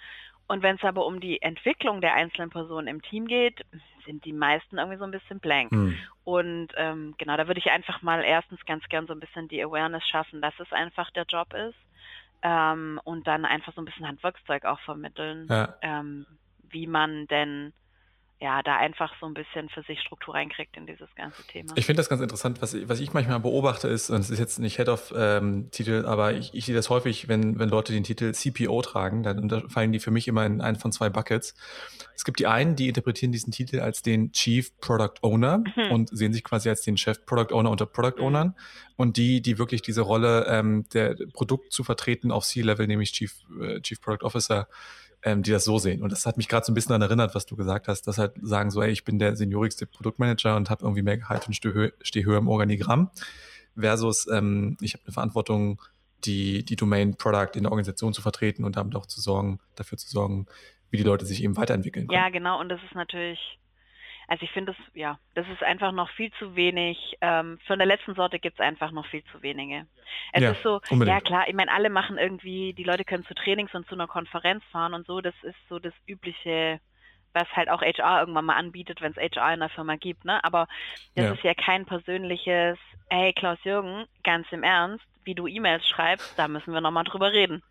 [0.49, 3.65] und wenn es aber um die Entwicklung der einzelnen Personen im Team geht,
[4.05, 5.73] sind die meisten irgendwie so ein bisschen blank.
[5.73, 5.97] Hm.
[6.25, 9.63] Und ähm, genau, da würde ich einfach mal erstens ganz gern so ein bisschen die
[9.63, 11.77] Awareness schaffen, dass es einfach der Job ist.
[12.43, 15.75] Ähm, und dann einfach so ein bisschen Handwerkszeug auch vermitteln, Ja.
[15.83, 16.27] ähm,
[16.69, 17.73] wie man denn
[18.39, 21.73] ja da einfach so ein bisschen für sich Struktur reinkriegt in dieses ganze Thema.
[21.77, 24.39] Ich finde das ganz interessant, was, ich- was ich manchmal beobachte ist, und es ist
[24.39, 28.83] jetzt nicht Head-of-Titel, aber ich, ich sehe das häufig, wenn, wenn Leute den Titel CPO
[28.83, 31.55] tragen, dann fallen die für mich immer in einen von zwei Buckets.
[32.15, 35.91] Es gibt die einen, die interpretieren diesen Titel als den Chief Product Owner Mhm.
[35.93, 38.25] und sehen sich quasi als den Chef Product Owner unter Product Mhm.
[38.25, 38.55] Ownern
[38.97, 43.35] und die, die wirklich diese Rolle ähm, der Produkt zu vertreten auf C-Level, nämlich Chief,
[43.61, 44.69] äh, Chief Product Officer,
[45.27, 46.03] ähm, die das so sehen.
[46.03, 48.17] Und das hat mich gerade so ein bisschen daran erinnert, was du gesagt hast, dass
[48.17, 51.55] halt sagen so, ey, ich bin der seniorigste Produktmanager und habe irgendwie mehr Gehalt und
[51.55, 53.11] stehe höher, im Organigramm,
[53.77, 55.83] versus ähm, ich habe eine Verantwortung,
[56.25, 59.99] die, die Domain Product in der Organisation zu vertreten und damit auch zu sorgen, dafür
[59.99, 60.47] zu sorgen,
[60.91, 62.17] wie die Leute sich eben weiterentwickeln können.
[62.17, 62.61] Ja, genau.
[62.61, 63.59] Und das ist natürlich,
[64.29, 67.17] also ich finde das, ja, das ist einfach noch viel zu wenig.
[67.21, 69.87] Ähm, von der letzten Sorte gibt es einfach noch viel zu wenige.
[70.33, 71.17] Es Ja, ist so, unbedingt.
[71.17, 74.09] ja klar, ich meine, alle machen irgendwie, die Leute können zu Trainings und zu einer
[74.09, 75.21] Konferenz fahren und so.
[75.21, 76.81] Das ist so das übliche,
[77.33, 80.25] was halt auch HR irgendwann mal anbietet, wenn es HR in der Firma gibt.
[80.25, 80.43] Ne?
[80.45, 80.67] Aber
[81.15, 81.33] das Ja.
[81.33, 82.79] ist ja kein persönliches,
[83.11, 87.63] hey Klaus-Jürgen, ganz im Ernst, wie du E-Mails schreibst, da müssen wir nochmal drüber reden.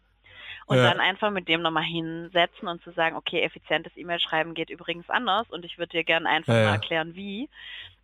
[0.67, 0.89] Und Ja.
[0.89, 5.47] dann einfach mit dem nochmal hinsetzen und zu sagen, okay, effizientes E-Mail-Schreiben geht übrigens anders
[5.51, 7.49] und ich würde dir gerne einfach Ja, mal erklären, wie.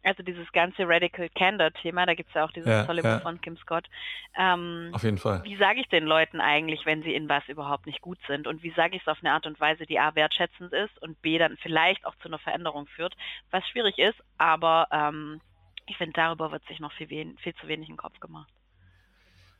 [0.04, 3.02] Also dieses ganze Radical Candor-Thema, da gibt es ja auch dieses Ja, tolle.
[3.04, 3.88] Buch von Kim Scott.
[4.36, 5.43] Ähm, Auf jeden Fall.
[5.43, 8.47] wie sage ich den Leuten eigentlich, wenn sie in was überhaupt nicht gut sind?
[8.47, 11.21] Und wie sage ich es auf eine Art und Weise, die A wertschätzend ist und
[11.21, 13.15] B dann vielleicht auch zu einer Veränderung führt,
[13.52, 15.41] was schwierig ist, aber ähm,
[15.88, 18.50] ich finde, darüber wird sich noch viel, wen viel zu wenig im Kopf gemacht.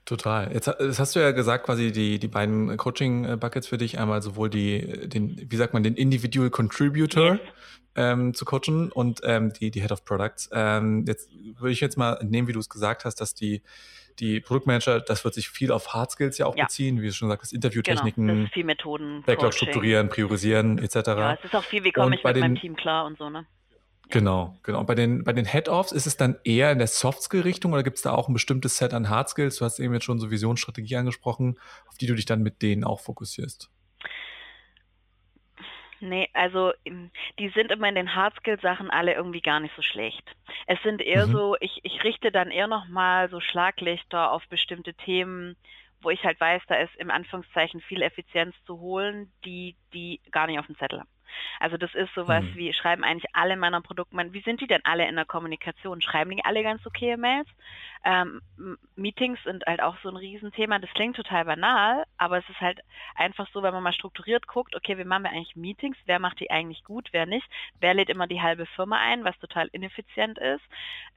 [0.06, 0.52] Total.
[0.52, 4.50] Jetzt, jetzt hast du ja gesagt, quasi die, die beiden Coaching-Buckets für dich, einmal sowohl
[4.50, 7.40] die, den, wie sagt man, den Individual Contributor
[7.96, 10.50] ähm, zu coachen und ähm, die, die Head of Products.
[10.54, 13.62] Ähm, jetzt würde ich jetzt mal entnehmen, wie du es gesagt hast, dass die,
[14.20, 16.66] die Produktmanager, das wird sich viel auf Hard Skills ja auch Ja.
[16.66, 19.24] beziehen, wie du schon sagst, Genau, Interviewtechniken, das ist viel Methoden.
[19.26, 19.68] Backlog Coaching.
[19.70, 20.96] strukturieren, priorisieren, etc.
[20.96, 23.30] Ja, es ist auch viel, wie komme ich bei mit meinem Team klar und so,
[23.30, 23.46] ne?
[24.12, 24.84] Genau, genau.
[24.84, 28.02] Bei den, bei den Head-Offs ist es dann eher in der Soft-Skill-Richtung oder gibt es
[28.04, 29.56] da auch ein bestimmtes Set an Hard-Skills?
[29.58, 32.84] Du hast eben jetzt schon so Visionsstrategie angesprochen, auf die du dich dann mit denen
[32.84, 33.72] auch fokussierst.
[36.02, 40.24] Nee, also ähm, die sind immer in den Hardskill-Sachen alle irgendwie gar nicht so schlecht.
[40.66, 41.32] Es sind eher Mhm.
[41.32, 45.56] so, ich, ich richte dann eher nochmal so Schlaglichter auf bestimmte Themen,
[46.02, 50.48] wo ich halt weiß, da ist im Anführungszeichen viel Effizienz zu holen, die die gar
[50.48, 51.10] nicht auf dem Zettel haben.
[51.60, 52.56] Also das ist sowas mhm.
[52.56, 56.02] wie, schreiben eigentlich alle meiner Produkte, wie sind die denn alle in der Kommunikation?
[56.02, 57.48] Schreiben die alle ganz okay Mails?
[58.04, 58.42] Ähm,
[58.96, 60.80] Meetings sind halt auch so ein Riesenthema.
[60.80, 62.80] Das klingt total banal, aber es ist halt
[63.16, 65.98] einfach so, wenn man mal strukturiert guckt, okay, wie machen wir eigentlich Meetings?
[66.06, 67.48] Wer macht die eigentlich gut, wer nicht?
[67.80, 70.64] Wer lädt immer die halbe Firma ein, was total ineffizient ist?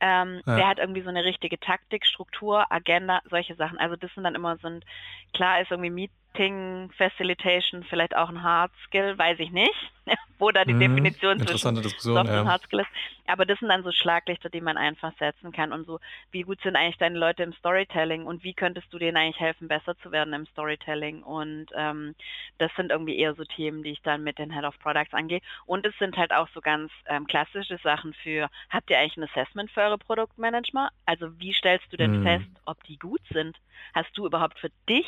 [0.00, 0.57] Ähm, ja.
[0.57, 3.79] Wer hat irgendwie so eine richtige Taktik, Struktur, Agenda, solche Sachen.
[3.79, 4.85] Also das sind dann immer so ein,
[5.33, 9.73] klar ist irgendwie Meet Marketing, Facilitation vielleicht auch ein Hard Skill, weiß ich nicht,
[10.38, 12.40] wo da die mhm, Definition zwischen Soft ja.
[12.40, 12.88] und Hard Skill ist.
[13.27, 16.01] Aber das sind dann so Schlaglichter, die man einfach setzen kann und so,
[16.33, 19.68] wie gut sind eigentlich deine Leute im Storytelling und wie könntest du denen eigentlich helfen,
[19.68, 22.14] besser zu werden im Storytelling und ähm,
[22.59, 25.40] das sind irgendwie eher so Themen, die ich dann mit den Head of Products angehe
[25.66, 29.25] und es sind halt auch so ganz ähm, klassische Sachen für, habt ihr eigentlich ein
[29.25, 30.90] Assessment für eure Produktmanager?
[31.07, 32.23] Also wie stellst du denn mhm.
[32.25, 33.57] fest, ob die gut sind?
[33.94, 35.07] Hast du überhaupt für dich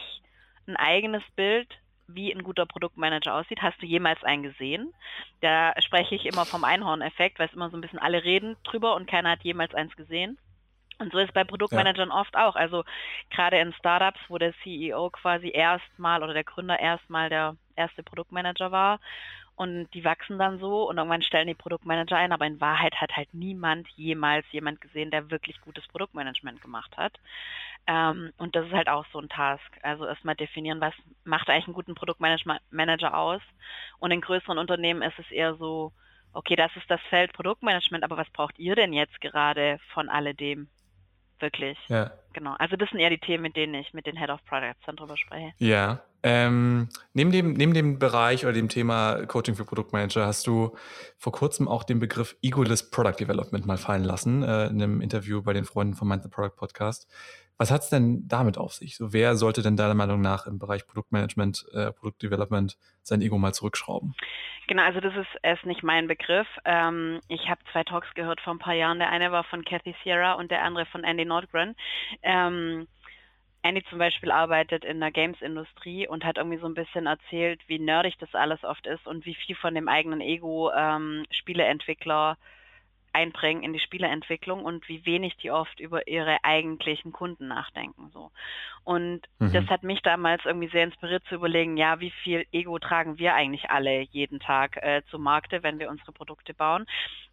[0.66, 1.68] ein eigenes Bild,
[2.09, 3.62] wie ein guter Produktmanager aussieht.
[3.62, 4.92] Hast du jemals einen gesehen?
[5.40, 8.94] Da spreche ich immer vom Einhorn-Effekt, weil es immer so ein bisschen alle reden drüber
[8.94, 10.38] und keiner hat jemals eins gesehen.
[10.98, 12.14] Und so ist bei Produktmanagern ja.
[12.14, 12.57] oft auch.
[12.57, 12.85] Also
[13.31, 18.70] gerade in Startups, wo der CEO quasi erstmal oder der Gründer erstmal der erste Produktmanager
[18.72, 19.00] war
[19.56, 23.16] und die wachsen dann so und irgendwann stellen die Produktmanager ein, aber in Wahrheit hat
[23.16, 27.18] halt niemand jemals jemand gesehen, der wirklich gutes Produktmanagement gemacht hat.
[27.86, 29.64] Ähm, und das ist halt auch so ein Task.
[29.82, 30.92] Also erstmal definieren, was
[31.24, 33.40] macht eigentlich einen guten Produktmanager aus.
[33.98, 35.92] Und in größeren Unternehmen ist es eher so,
[36.34, 40.68] okay, das ist das Feld Produktmanagement, aber was braucht ihr denn jetzt gerade von alledem?
[41.38, 41.78] Wirklich.
[41.88, 42.12] Ja.
[42.34, 42.54] Genau.
[42.58, 44.96] Also das sind eher die Themen, mit denen ich mit den Head of Products dann
[44.96, 45.52] drüber spreche.
[45.58, 46.02] Ja.
[46.28, 50.76] Ähm, neben, dem, neben dem Bereich oder dem Thema Coaching für Produktmanager hast du
[51.16, 55.40] vor kurzem auch den Begriff Egoless Product Development mal fallen lassen, äh, in einem Interview
[55.40, 57.08] bei den Freunden vom Mind the Product Podcast.
[57.58, 58.96] Was hat es denn damit auf sich?
[58.96, 63.54] So, wer sollte denn deiner Meinung nach im Bereich Produktmanagement, äh, Produktdevelopment sein Ego mal
[63.54, 64.16] zurückschrauben?
[64.66, 66.48] Genau, also das ist erst nicht mein Begriff.
[66.64, 68.98] Ähm, ich habe zwei Talks gehört vor ein paar Jahren.
[68.98, 71.76] Der eine war von Kathy Sierra und der andere von Andy Nordgren.
[72.22, 72.88] Ähm,
[73.66, 77.79] Andy zum Beispiel arbeitet in der Games-Industrie und hat irgendwie so ein bisschen erzählt, wie
[77.79, 82.38] nerdig das alles oft ist und wie viel von dem eigenen Ego ähm, Spieleentwickler
[83.12, 88.11] einbringen in die Spieleentwicklung und wie wenig die oft über ihre eigentlichen Kunden nachdenken.
[88.12, 88.31] So.
[88.85, 89.52] Und mhm.
[89.52, 93.35] das hat mich damals irgendwie sehr inspiriert zu überlegen, ja, wie viel Ego tragen wir
[93.35, 96.85] eigentlich alle jeden Tag äh, zu Markte, wenn wir unsere Produkte bauen.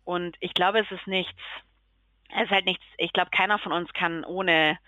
[0.06, 1.42] Und ich glaube, es ist nichts,
[2.34, 4.80] es ist halt nichts, ich glaube, keiner von uns kann ohne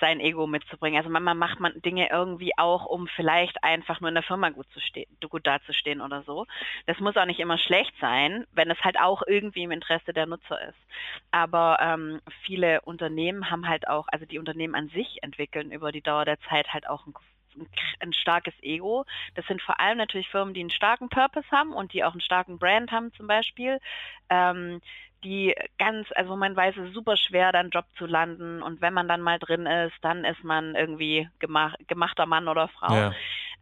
[0.00, 0.98] sein Ego mitzubringen.
[0.98, 4.66] Also manchmal macht man Dinge irgendwie auch, um vielleicht einfach nur in der Firma gut,
[4.72, 6.46] zu stehen, gut dazustehen oder so.
[6.86, 10.26] Das muss auch nicht immer schlecht sein, wenn es halt auch irgendwie im Interesse der
[10.26, 10.78] Nutzer ist.
[11.30, 16.02] Aber ähm, viele Unternehmen haben halt auch, also die Unternehmen an sich entwickeln über die
[16.02, 17.14] Dauer der Zeit halt auch ein
[18.00, 19.04] ein starkes Ego.
[19.34, 22.20] Das sind vor allem natürlich Firmen, die einen starken Purpose haben und die auch einen
[22.20, 23.78] starken Brand haben zum Beispiel.
[24.30, 24.80] Ähm,
[25.24, 28.94] die ganz, also man weiß, es ist super schwer, dann Job zu landen und wenn
[28.94, 32.94] man dann mal drin ist, dann ist man irgendwie gemach, gemachter Mann oder Frau.
[32.94, 33.12] Ja.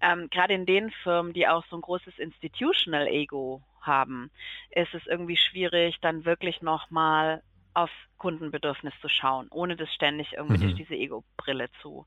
[0.00, 4.30] Ähm, Gerade in den Firmen, die auch so ein großes Institutional Ego haben,
[4.70, 7.42] ist es irgendwie schwierig, dann wirklich nochmal
[7.72, 10.62] auf Kundenbedürfnis zu schauen, ohne das ständig irgendwie mhm.
[10.62, 12.06] durch diese Ego-Brille zu,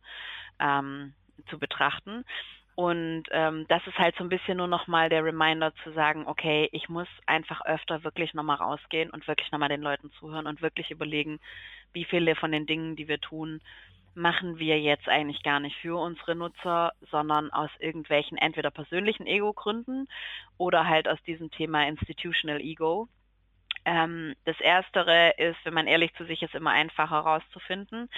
[0.59, 1.13] ähm,
[1.49, 2.25] zu betrachten.
[2.79, 6.69] Und ähm, das ist halt so ein bisschen nur nochmal der Reminder zu sagen, okay,
[6.71, 10.89] ich muss einfach öfter wirklich nochmal rausgehen und wirklich nochmal den Leuten zuhören und wirklich
[10.89, 11.41] überlegen,
[11.91, 13.59] wie viele von den Dingen, die wir tun,
[14.15, 20.07] machen wir jetzt eigentlich gar nicht für unsere Nutzer, sondern aus irgendwelchen entweder persönlichen Ego-Gründen
[20.57, 23.09] oder halt aus diesem Thema Institutional Ego,
[23.85, 28.09] ähm, das Erstere ist, wenn man ehrlich zu sich ist, immer einfacher herauszufinden.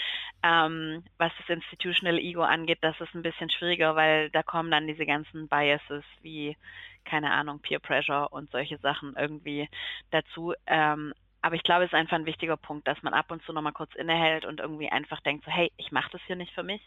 [0.44, 4.88] Ähm, was das Institutional Ego angeht, das ist ein bisschen schwieriger, weil da kommen dann
[4.88, 6.58] diese ganzen Biases wie,
[7.06, 9.70] keine Ahnung, Peer Pressure und solche Sachen irgendwie
[10.12, 10.54] dazu.
[10.68, 13.54] Ähm, aber ich glaube, es ist einfach ein wichtiger Punkt, dass man ab und zu
[13.54, 16.64] nochmal kurz innehält und irgendwie einfach denkt, so, hey, ich mache das hier nicht für
[16.64, 16.82] mich,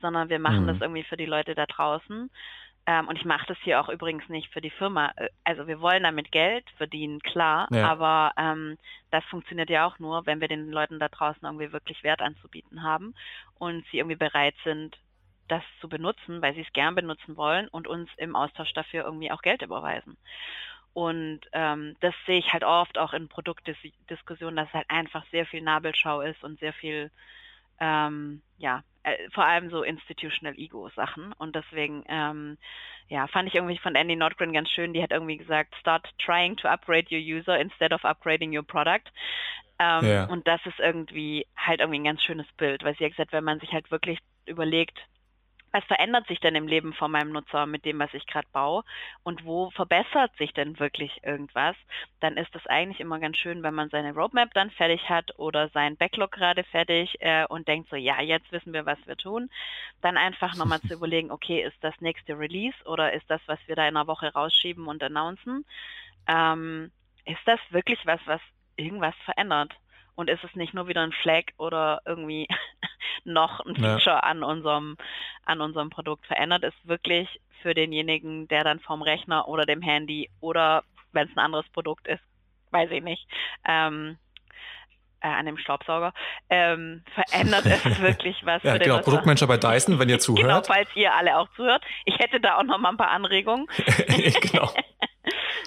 [0.00, 0.66] sondern wir machen mhm.
[0.66, 2.30] das irgendwie für die Leute da draußen.
[2.86, 5.12] Ähm, und ich mache das hier auch übrigens nicht für die Firma.
[5.16, 7.88] Äh, also wir wollen damit Geld verdienen, klar, ja.
[7.88, 8.76] aber ähm,
[9.10, 12.82] das funktioniert ja auch nur, wenn wir den Leuten da draußen irgendwie wirklich Wert anzubieten
[12.82, 13.14] haben
[13.58, 14.96] und sie irgendwie bereit sind,
[15.48, 19.30] das zu benutzen, weil sie es gern benutzen wollen und uns im Austausch dafür irgendwie
[19.30, 20.16] auch Geld überweisen.
[20.92, 25.46] Und ähm, das sehe ich halt oft auch in Produktdiskussionen, dass es halt einfach sehr
[25.46, 27.10] viel Nabelschau ist und sehr viel
[27.80, 31.32] ähm, ja, äh, vor allem so institutional Ego-Sachen.
[31.38, 32.58] Und deswegen, ähm,
[33.08, 34.92] ja, fand ich irgendwie von Andy Nordgren ganz schön.
[34.92, 39.10] Die hat irgendwie gesagt, start trying to upgrade your user instead of upgrading your product.
[39.78, 40.24] Ähm, ja.
[40.26, 43.44] Und das ist irgendwie halt irgendwie ein ganz schönes Bild, weil sie hat gesagt, wenn
[43.44, 44.98] man sich halt wirklich überlegt,
[45.72, 48.84] was verändert sich denn im Leben von meinem Nutzer mit dem, was ich gerade baue?
[49.22, 51.76] Und wo verbessert sich denn wirklich irgendwas,
[52.20, 55.68] dann ist es eigentlich immer ganz schön, wenn man seine Roadmap dann fertig hat oder
[55.70, 59.50] sein Backlog gerade fertig äh, und denkt so, ja, jetzt wissen wir, was wir tun,
[60.02, 63.76] dann einfach nochmal zu überlegen, okay, ist das nächste Release oder ist das, was wir
[63.76, 65.64] da in einer Woche rausschieben und announcen,
[66.26, 66.90] ähm,
[67.24, 68.40] ist das wirklich was, was
[68.76, 69.72] irgendwas verändert?
[70.14, 72.46] Und ist es nicht nur wieder ein Flag oder irgendwie
[73.24, 74.20] noch ein Feature ja.
[74.20, 74.96] an unserem,
[75.44, 80.30] an unserem Produkt verändert, ist wirklich für denjenigen, der dann vom Rechner oder dem Handy
[80.40, 82.22] oder wenn es ein anderes Produkt ist,
[82.70, 83.26] weiß ich nicht,
[83.66, 84.18] ähm,
[85.20, 86.12] äh, an dem Staubsauger,
[86.50, 88.62] ähm, verändert es wirklich was.
[88.62, 90.46] ja, genau, Produktmanager bei Dyson, wenn ihr genau, zuhört.
[90.46, 91.84] Genau, falls ihr alle auch zuhört.
[92.04, 93.66] Ich hätte da auch noch mal ein paar Anregungen.
[94.40, 94.70] genau.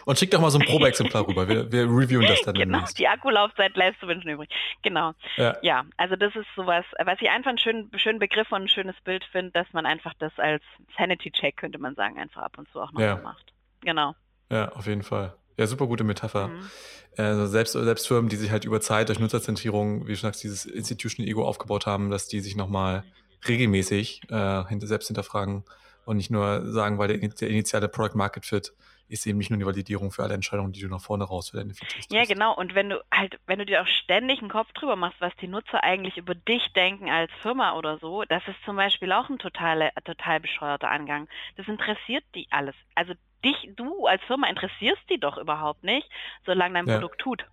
[0.05, 1.47] Und schickt doch mal so ein Probeexemplar rüber.
[1.49, 2.55] Wir, wir reviewen das dann.
[2.65, 2.99] Genau, demnächst.
[2.99, 4.49] die Akkulaufzeit lässt zu wünschen übrig.
[4.81, 5.13] Genau.
[5.35, 5.57] Ja.
[5.61, 8.95] ja, also das ist sowas, was ich einfach einen schönen, schönen Begriff und ein schönes
[9.03, 10.63] Bild finde, dass man einfach das als
[10.97, 13.17] Sanity-Check, könnte man sagen, einfach ab und zu auch noch ja.
[13.17, 13.51] macht.
[13.81, 14.15] Genau.
[14.49, 15.35] Ja, auf jeden Fall.
[15.57, 16.49] Ja, super gute Metapher.
[16.49, 16.69] Mhm.
[17.17, 20.65] Also selbst, selbst Firmen, die sich halt über Zeit durch Nutzerzentrierung, wie du sagst, dieses
[20.65, 23.03] Institutional Ego aufgebaut haben, dass die sich nochmal
[23.47, 25.63] regelmäßig äh, selbst hinterfragen
[26.05, 28.73] und nicht nur sagen, weil der, der initiale Product Market Fit
[29.07, 31.57] ist eben nicht nur die Validierung für alle Entscheidungen, die du nach vorne raus für
[31.57, 32.55] deine Features Ja, genau.
[32.55, 35.47] Und wenn du halt, wenn du dir auch ständig einen Kopf drüber machst, was die
[35.47, 39.37] Nutzer eigentlich über dich denken als Firma oder so, das ist zum Beispiel auch ein
[39.37, 41.27] totale, total bescheuerter Angang.
[41.55, 42.75] Das interessiert die alles.
[42.95, 46.09] Also dich, du als Firma interessierst die doch überhaupt nicht,
[46.45, 46.95] solange dein ja.
[46.95, 47.45] Produkt tut.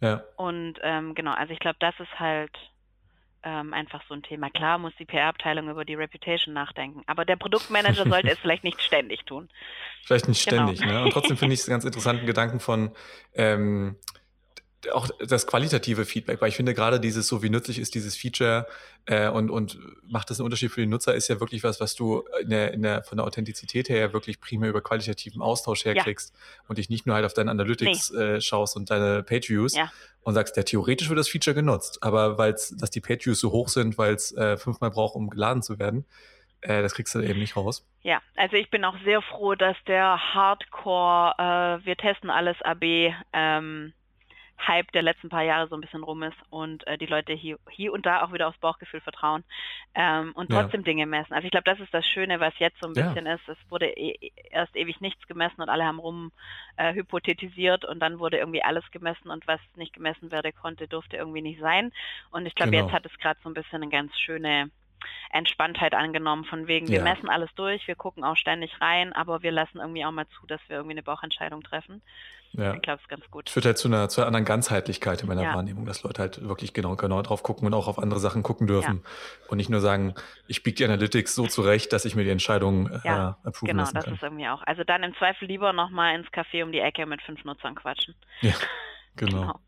[0.00, 0.22] Ja.
[0.36, 2.52] Und ähm, genau, also ich glaube, das ist halt
[3.44, 4.50] ähm, einfach so ein Thema.
[4.50, 8.80] Klar muss die PR-Abteilung über die Reputation nachdenken, aber der Produktmanager sollte es vielleicht nicht
[8.80, 9.48] ständig tun.
[10.04, 10.64] Vielleicht nicht genau.
[10.64, 11.00] ständig, genau.
[11.00, 11.04] ne?
[11.04, 12.90] Und trotzdem finde ich es ganz interessanten Gedanken von
[13.34, 13.96] ähm,
[14.92, 18.66] auch das qualitative Feedback, weil ich finde gerade dieses so, wie nützlich ist dieses Feature
[19.06, 21.94] äh, und, und macht das einen Unterschied für den Nutzer, ist ja wirklich was, was
[21.94, 26.34] du in der, in der, von der Authentizität her wirklich primär über qualitativen Austausch herkriegst
[26.34, 26.64] ja.
[26.68, 28.22] und dich nicht nur halt auf deine Analytics nee.
[28.22, 29.90] äh, schaust und deine Page-Views ja.
[30.22, 33.68] und sagst, ja, theoretisch wird das Feature genutzt, aber weil dass die Page-Views so hoch
[33.68, 36.04] sind, weil es äh, fünfmal braucht, um geladen zu werden,
[36.64, 37.86] äh, das kriegst du eben nicht raus.
[38.02, 43.12] Ja, also ich bin auch sehr froh, dass der Hardcore, äh, wir testen alles AB,
[43.32, 43.92] ähm,
[44.58, 47.58] Hype der letzten paar Jahre so ein bisschen rum ist und äh, die Leute hier,
[47.70, 49.44] hier und da auch wieder aufs Bauchgefühl vertrauen
[49.94, 50.84] ähm, und trotzdem ja.
[50.84, 51.34] Dinge messen.
[51.34, 53.34] Also ich glaube, das ist das Schöne, was jetzt so ein bisschen ja.
[53.34, 53.48] ist.
[53.48, 56.32] Es wurde e erst ewig nichts gemessen und alle haben rum
[56.76, 61.16] äh, hypothetisiert und dann wurde irgendwie alles gemessen und was nicht gemessen werden konnte, durfte
[61.16, 61.92] irgendwie nicht sein.
[62.30, 62.84] Und ich glaube, genau.
[62.84, 64.70] jetzt hat es gerade so ein bisschen eine ganz schöne
[65.30, 67.04] Entspanntheit angenommen, von wegen, wir ja.
[67.04, 70.46] messen alles durch, wir gucken auch ständig rein, aber wir lassen irgendwie auch mal zu,
[70.46, 72.02] dass wir irgendwie eine Bauchentscheidung treffen.
[72.56, 72.74] Ja.
[72.74, 73.50] Ich glaube, es ist ganz gut.
[73.50, 75.54] Führt halt zu einer, zu einer anderen Ganzheitlichkeit in meiner ja.
[75.54, 78.68] Wahrnehmung, dass Leute halt wirklich genau, genau drauf gucken und auch auf andere Sachen gucken
[78.68, 79.02] dürfen
[79.48, 80.14] und nicht nur sagen,
[80.46, 83.82] ich biege die Analytics so zurecht, dass ich mir die Entscheidung äh, ja, approven genau,
[83.82, 84.02] lassen kann.
[84.04, 84.62] Genau, das ist irgendwie auch.
[84.62, 88.14] Also dann im Zweifel lieber nochmal ins Café um die Ecke mit fünf Nutzern quatschen.
[88.40, 88.52] Ja,
[89.16, 89.40] genau.
[89.40, 89.60] genau.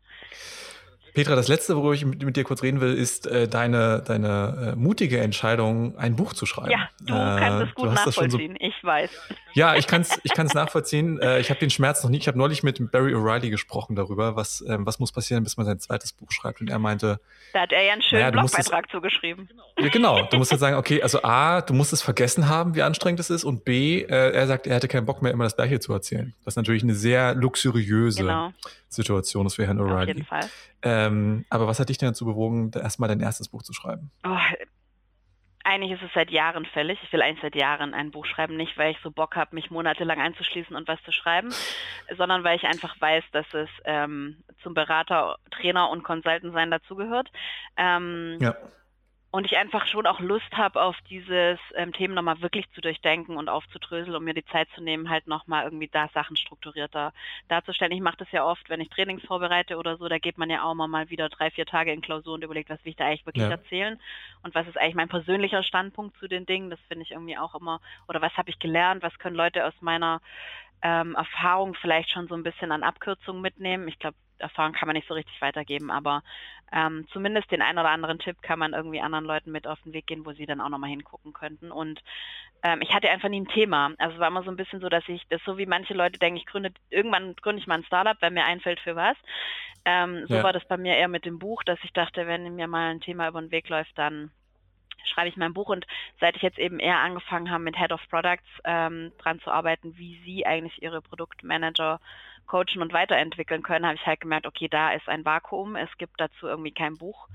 [1.17, 4.73] Petra, das letzte, worüber ich mit, mit dir kurz reden will, ist äh, deine, deine
[4.73, 6.69] äh, mutige Entscheidung, ein Buch zu schreiben.
[6.69, 9.09] Ja, du äh, kannst es gut nachvollziehen, so, ich weiß.
[9.53, 11.19] Ja, ich kann es ich kann's nachvollziehen.
[11.19, 12.17] Äh, ich habe den Schmerz noch nie.
[12.17, 15.65] Ich habe neulich mit Barry O'Reilly gesprochen darüber, was, ähm, was muss passieren, bis man
[15.65, 16.61] sein zweites Buch schreibt.
[16.61, 17.19] Und er meinte.
[17.53, 19.49] Da hat er ja einen schönen naja, Blogbeitrag zugeschrieben.
[19.79, 20.21] Ja, genau.
[20.29, 23.31] Du musst halt sagen, okay, also A, du musst es vergessen haben, wie anstrengend es
[23.31, 23.43] ist.
[23.43, 26.35] Und B, äh, er sagt, er hätte keinen Bock mehr, immer das Gleiche zu erzählen.
[26.43, 28.53] Was natürlich eine sehr luxuriöse genau.
[28.89, 30.01] Situation ist für Herrn O'Reilly.
[30.01, 30.49] Auf jeden Fall.
[30.83, 34.11] Ähm, aber was hat dich denn dazu bewogen, erstmal dein erstes Buch zu schreiben?
[34.23, 34.37] Oh,
[35.63, 36.97] eigentlich ist es seit Jahren fällig.
[37.03, 39.69] Ich will eigentlich seit Jahren ein Buch schreiben, nicht weil ich so Bock habe, mich
[39.69, 41.49] monatelang einzuschließen und was zu schreiben,
[42.17, 47.29] sondern weil ich einfach weiß, dass es ähm, zum Berater, Trainer und Consultant sein dazugehört.
[47.75, 48.55] Ähm, ja
[49.29, 53.35] und ich einfach schon auch Lust habe, auf dieses ähm, Thema nochmal wirklich zu durchdenken
[53.35, 57.13] und aufzudröseln, um mir die Zeit zu nehmen, halt nochmal irgendwie da Sachen strukturierter
[57.49, 57.91] darzustellen.
[57.91, 60.63] Ich mache das ja oft, wenn ich Trainings vorbereite oder so, da geht man ja
[60.63, 63.25] auch mal wieder drei, vier Tage in Klausur und überlegt, was will ich da eigentlich
[63.25, 63.51] wirklich ja.
[63.51, 63.99] erzählen
[64.43, 66.69] und was ist eigentlich mein persönlicher Standpunkt zu den Dingen.
[66.69, 69.73] Das finde ich irgendwie auch immer, oder was habe ich gelernt, was können Leute aus
[69.81, 70.21] meiner
[70.81, 73.87] ähm, Erfahrung vielleicht schon so ein bisschen an Abkürzungen mitnehmen.
[73.87, 76.21] Ich glaube, Erfahrung kann man nicht so richtig weitergeben, aber
[76.71, 79.93] ähm, zumindest den einen oder anderen Tipp kann man irgendwie anderen Leuten mit auf den
[79.93, 81.71] Weg gehen, wo sie dann auch nochmal hingucken könnten.
[81.71, 82.01] Und
[82.63, 83.91] ähm, ich hatte einfach nie ein Thema.
[83.97, 86.19] Also es war immer so ein bisschen so, dass ich, das so wie manche Leute
[86.19, 89.17] denken, ich gründe, irgendwann gründe ich mal ein Startup, wenn mir einfällt für was.
[89.85, 90.43] Ähm, so ja.
[90.43, 93.01] war das bei mir eher mit dem Buch, dass ich dachte, wenn mir mal ein
[93.01, 94.31] Thema über den Weg läuft, dann
[95.05, 95.85] schreibe ich mein Buch und
[96.19, 99.97] seit ich jetzt eben eher angefangen habe, mit Head of Products ähm, dran zu arbeiten,
[99.97, 101.99] wie sie eigentlich ihre Produktmanager
[102.47, 106.19] coachen und weiterentwickeln können, habe ich halt gemerkt, okay, da ist ein Vakuum, es gibt
[106.19, 107.27] dazu irgendwie kein Buch.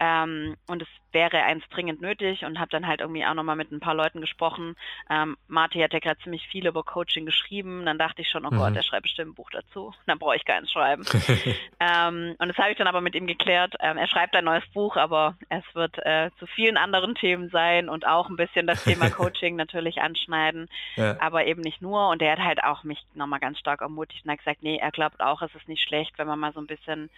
[0.00, 3.70] Ähm, und es wäre eins dringend nötig und habe dann halt irgendwie auch nochmal mit
[3.70, 4.76] ein paar Leuten gesprochen.
[5.10, 7.84] Ähm, Marty hat ja gerade ziemlich viel über Coaching geschrieben.
[7.84, 8.56] Dann dachte ich schon, oh mhm.
[8.56, 9.92] Gott, der schreibt bestimmt ein Buch dazu.
[10.06, 11.04] Dann brauche ich keins schreiben.
[11.80, 13.74] ähm, und das habe ich dann aber mit ihm geklärt.
[13.80, 17.88] Ähm, er schreibt ein neues Buch, aber es wird äh, zu vielen anderen Themen sein
[17.88, 21.16] und auch ein bisschen das Thema Coaching natürlich anschneiden, ja.
[21.20, 22.08] aber eben nicht nur.
[22.08, 24.90] Und er hat halt auch mich nochmal ganz stark ermutigt und hat gesagt, nee, er
[24.90, 27.10] glaubt auch, es ist nicht schlecht, wenn man mal so ein bisschen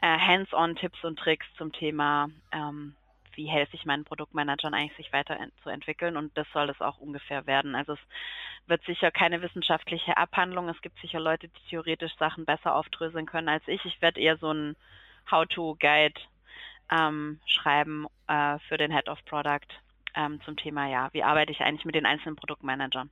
[0.00, 2.94] äh, Hands-on-Tipps und Tricks zum Thema ähm,
[3.34, 6.16] wie helfe ich meinen Produktmanagern eigentlich, sich weiterzuentwickeln.
[6.16, 7.74] Und das soll es auch ungefähr werden.
[7.74, 7.98] Also es
[8.66, 10.68] wird sicher keine wissenschaftliche Abhandlung.
[10.68, 13.84] Es gibt sicher Leute, die theoretisch Sachen besser aufdröseln können als ich.
[13.84, 14.76] Ich werde eher so ein
[15.30, 16.20] How-to-Guide
[16.90, 19.68] ähm, schreiben äh, für den Head of Product
[20.14, 23.10] ähm, zum Thema, ja, wie arbeite ich eigentlich mit den einzelnen Produktmanagern.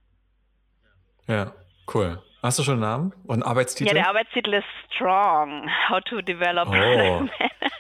[1.27, 1.55] Ja,
[1.95, 2.23] cool.
[2.43, 3.89] Hast du schon einen Namen und einen Arbeitstitel?
[3.89, 7.27] Ja, der Arbeitstitel ist Strong, How to Develop oh.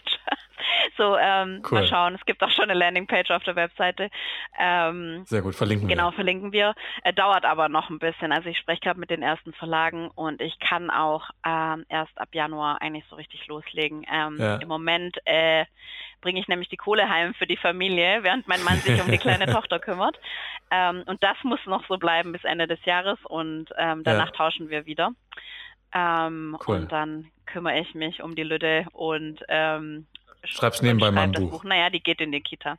[0.99, 1.78] So, ähm, cool.
[1.78, 2.14] mal schauen.
[2.16, 4.11] Es gibt auch schon eine Landingpage auf der Webseite.
[4.59, 5.94] Ähm, Sehr gut, verlinken wir.
[5.94, 6.74] Genau, verlinken wir.
[7.05, 8.32] Äh, dauert aber noch ein bisschen.
[8.32, 12.30] Also ich spreche gerade mit den ersten Verlagen und ich kann auch ähm, erst ab
[12.32, 14.05] Januar eigentlich so richtig loslegen.
[14.12, 14.57] Ähm, ja.
[14.57, 15.66] Im Moment äh,
[16.20, 19.18] bringe ich nämlich die Kohle heim für die Familie, während mein Mann sich um die
[19.18, 20.18] kleine Tochter kümmert.
[20.72, 24.32] Ähm, und das muss noch so bleiben bis Ende des Jahres und ähm, danach ja.
[24.32, 25.12] tauschen wir wieder.
[25.94, 26.78] Ähm, cool.
[26.78, 30.09] Und dann kümmere ich mich um die Lüde und ähm,
[30.45, 31.51] Schreib's nebenbei mal ein Buch.
[31.51, 31.64] Buch.
[31.64, 32.78] Naja, die geht in die Kita.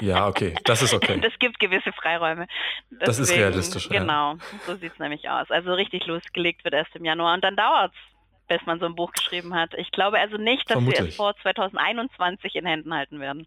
[0.00, 1.18] Ja, okay, das ist okay.
[1.22, 2.46] Das gibt gewisse Freiräume.
[2.90, 3.88] Deswegen, das ist realistisch.
[3.88, 4.38] Genau, ja.
[4.66, 5.50] so sieht es nämlich aus.
[5.50, 8.94] Also richtig losgelegt wird erst im Januar und dann dauert es, bis man so ein
[8.94, 9.72] Buch geschrieben hat.
[9.74, 11.00] Ich glaube also nicht, dass Vermutlich.
[11.00, 13.46] wir es vor 2021 in Händen halten werden.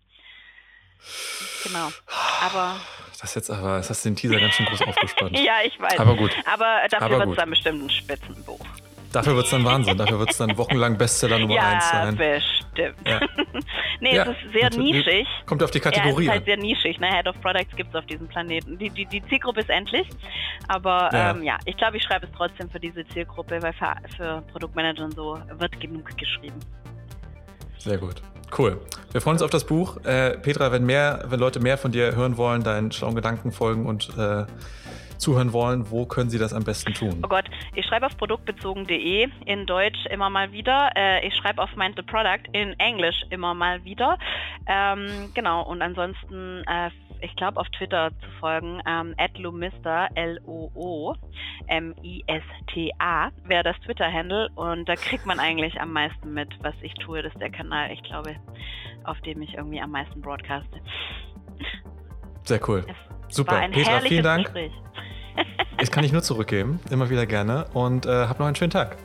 [1.63, 1.91] Genau.
[2.41, 2.79] Aber.
[3.21, 5.37] Das jetzt aber, das hast du den Teaser ganz schön groß aufgespannt.
[5.37, 5.99] ja, ich weiß.
[5.99, 6.31] Aber gut.
[6.45, 8.65] Aber dafür wird es dann bestimmt ein Spitzenbuch.
[9.11, 9.97] Dafür wird es dann Wahnsinn.
[9.97, 12.15] Dafür wird es dann wochenlang Bestseller Nummer 1 ja, sein.
[12.15, 13.07] Bestimmt.
[13.07, 13.19] Ja,
[13.99, 15.27] nee, ja, es ist sehr nischig.
[15.45, 16.25] Kommt auf die Kategorie.
[16.25, 16.99] Ja, es ist halt sehr nischig.
[16.99, 17.07] Ne?
[17.07, 18.77] Head of Products gibt es auf diesem Planeten.
[18.77, 20.07] Die, die, die Zielgruppe ist endlich.
[20.67, 23.95] Aber ja, ähm, ja ich glaube, ich schreibe es trotzdem für diese Zielgruppe, weil für,
[24.15, 26.59] für Produktmanager und so wird genug geschrieben.
[27.79, 28.21] Sehr gut.
[28.57, 28.79] Cool.
[29.11, 29.97] Wir freuen uns auf das Buch.
[30.03, 33.85] Äh, Petra, wenn mehr, wenn Leute mehr von dir hören wollen, deinen schlauen Gedanken folgen
[33.85, 34.45] und äh,
[35.19, 37.19] zuhören wollen, wo können sie das am besten tun?
[37.23, 37.45] Oh Gott,
[37.75, 40.89] ich schreibe auf produktbezogen.de in Deutsch immer mal wieder.
[40.95, 44.17] Äh, ich schreibe auf Mind the Product in Englisch immer mal wieder.
[44.65, 46.89] Ähm, genau, und ansonsten, äh,
[47.21, 51.19] ich glaube, auf Twitter zu folgen, ähm, Lumista, L-O-O-M-I-S-T-A,
[53.43, 54.49] wäre das Twitter-Handle.
[54.55, 57.21] Und da kriegt man eigentlich am meisten mit, was ich tue.
[57.21, 58.35] Das ist der Kanal, ich glaube,
[59.03, 60.79] auf dem ich irgendwie am meisten broadcaste.
[62.43, 62.85] Sehr cool.
[62.87, 62.95] Es
[63.29, 63.67] Super.
[63.69, 64.45] Petra, vielen Dank.
[64.45, 64.71] Gespräch.
[65.77, 68.97] Das kann ich nur zurückgeben, immer wieder gerne und äh, hab noch einen schönen Tag.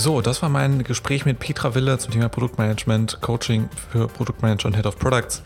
[0.00, 4.74] So, das war mein Gespräch mit Petra Wille zum Thema Produktmanagement, Coaching für Produktmanager und
[4.74, 5.42] Head of Products.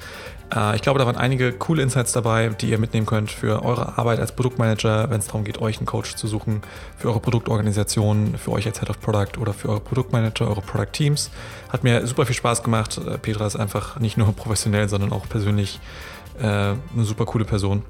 [0.55, 3.99] Äh, ich glaube, da waren einige coole Insights dabei, die ihr mitnehmen könnt für eure
[3.99, 6.63] Arbeit als Produktmanager, wenn es darum geht, euch einen Coach zu suchen,
[6.97, 10.93] für eure Produktorganisation, für euch als Head of Product oder für eure Produktmanager, eure Product
[10.93, 11.33] Teams.
[11.71, 13.01] Hat mir super viel Spaß gemacht.
[13.05, 15.81] Äh, Petra ist einfach nicht nur professionell, sondern auch persönlich
[16.39, 17.83] äh, eine super coole Person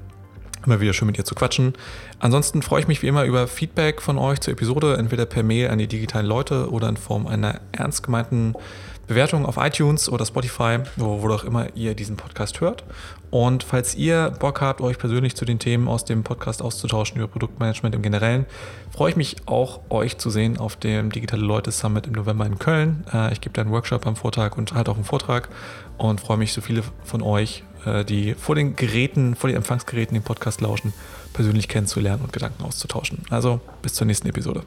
[0.65, 1.73] immer wieder schön mit ihr zu quatschen.
[2.19, 5.69] Ansonsten freue ich mich wie immer über Feedback von euch zur Episode, entweder per Mail
[5.69, 8.55] an die digitalen Leute oder in Form einer ernst gemeinten
[9.07, 12.83] Bewertungen auf iTunes oder Spotify, wo, wo auch immer ihr diesen Podcast hört.
[13.29, 17.27] Und falls ihr Bock habt, euch persönlich zu den Themen aus dem Podcast auszutauschen über
[17.27, 18.45] Produktmanagement im Generellen,
[18.91, 22.57] freue ich mich auch, euch zu sehen auf dem Digitale Leute Summit im November in
[22.57, 23.03] Köln.
[23.13, 25.49] Äh, ich gebe da einen Workshop am Vortag und halt auch einen Vortrag
[25.97, 27.63] und freue mich, so viele von euch,
[28.07, 30.93] die vor den Geräten, vor den Empfangsgeräten den Podcast lauschen,
[31.33, 33.23] persönlich kennenzulernen und Gedanken auszutauschen.
[33.29, 34.63] Also bis zur nächsten Episode.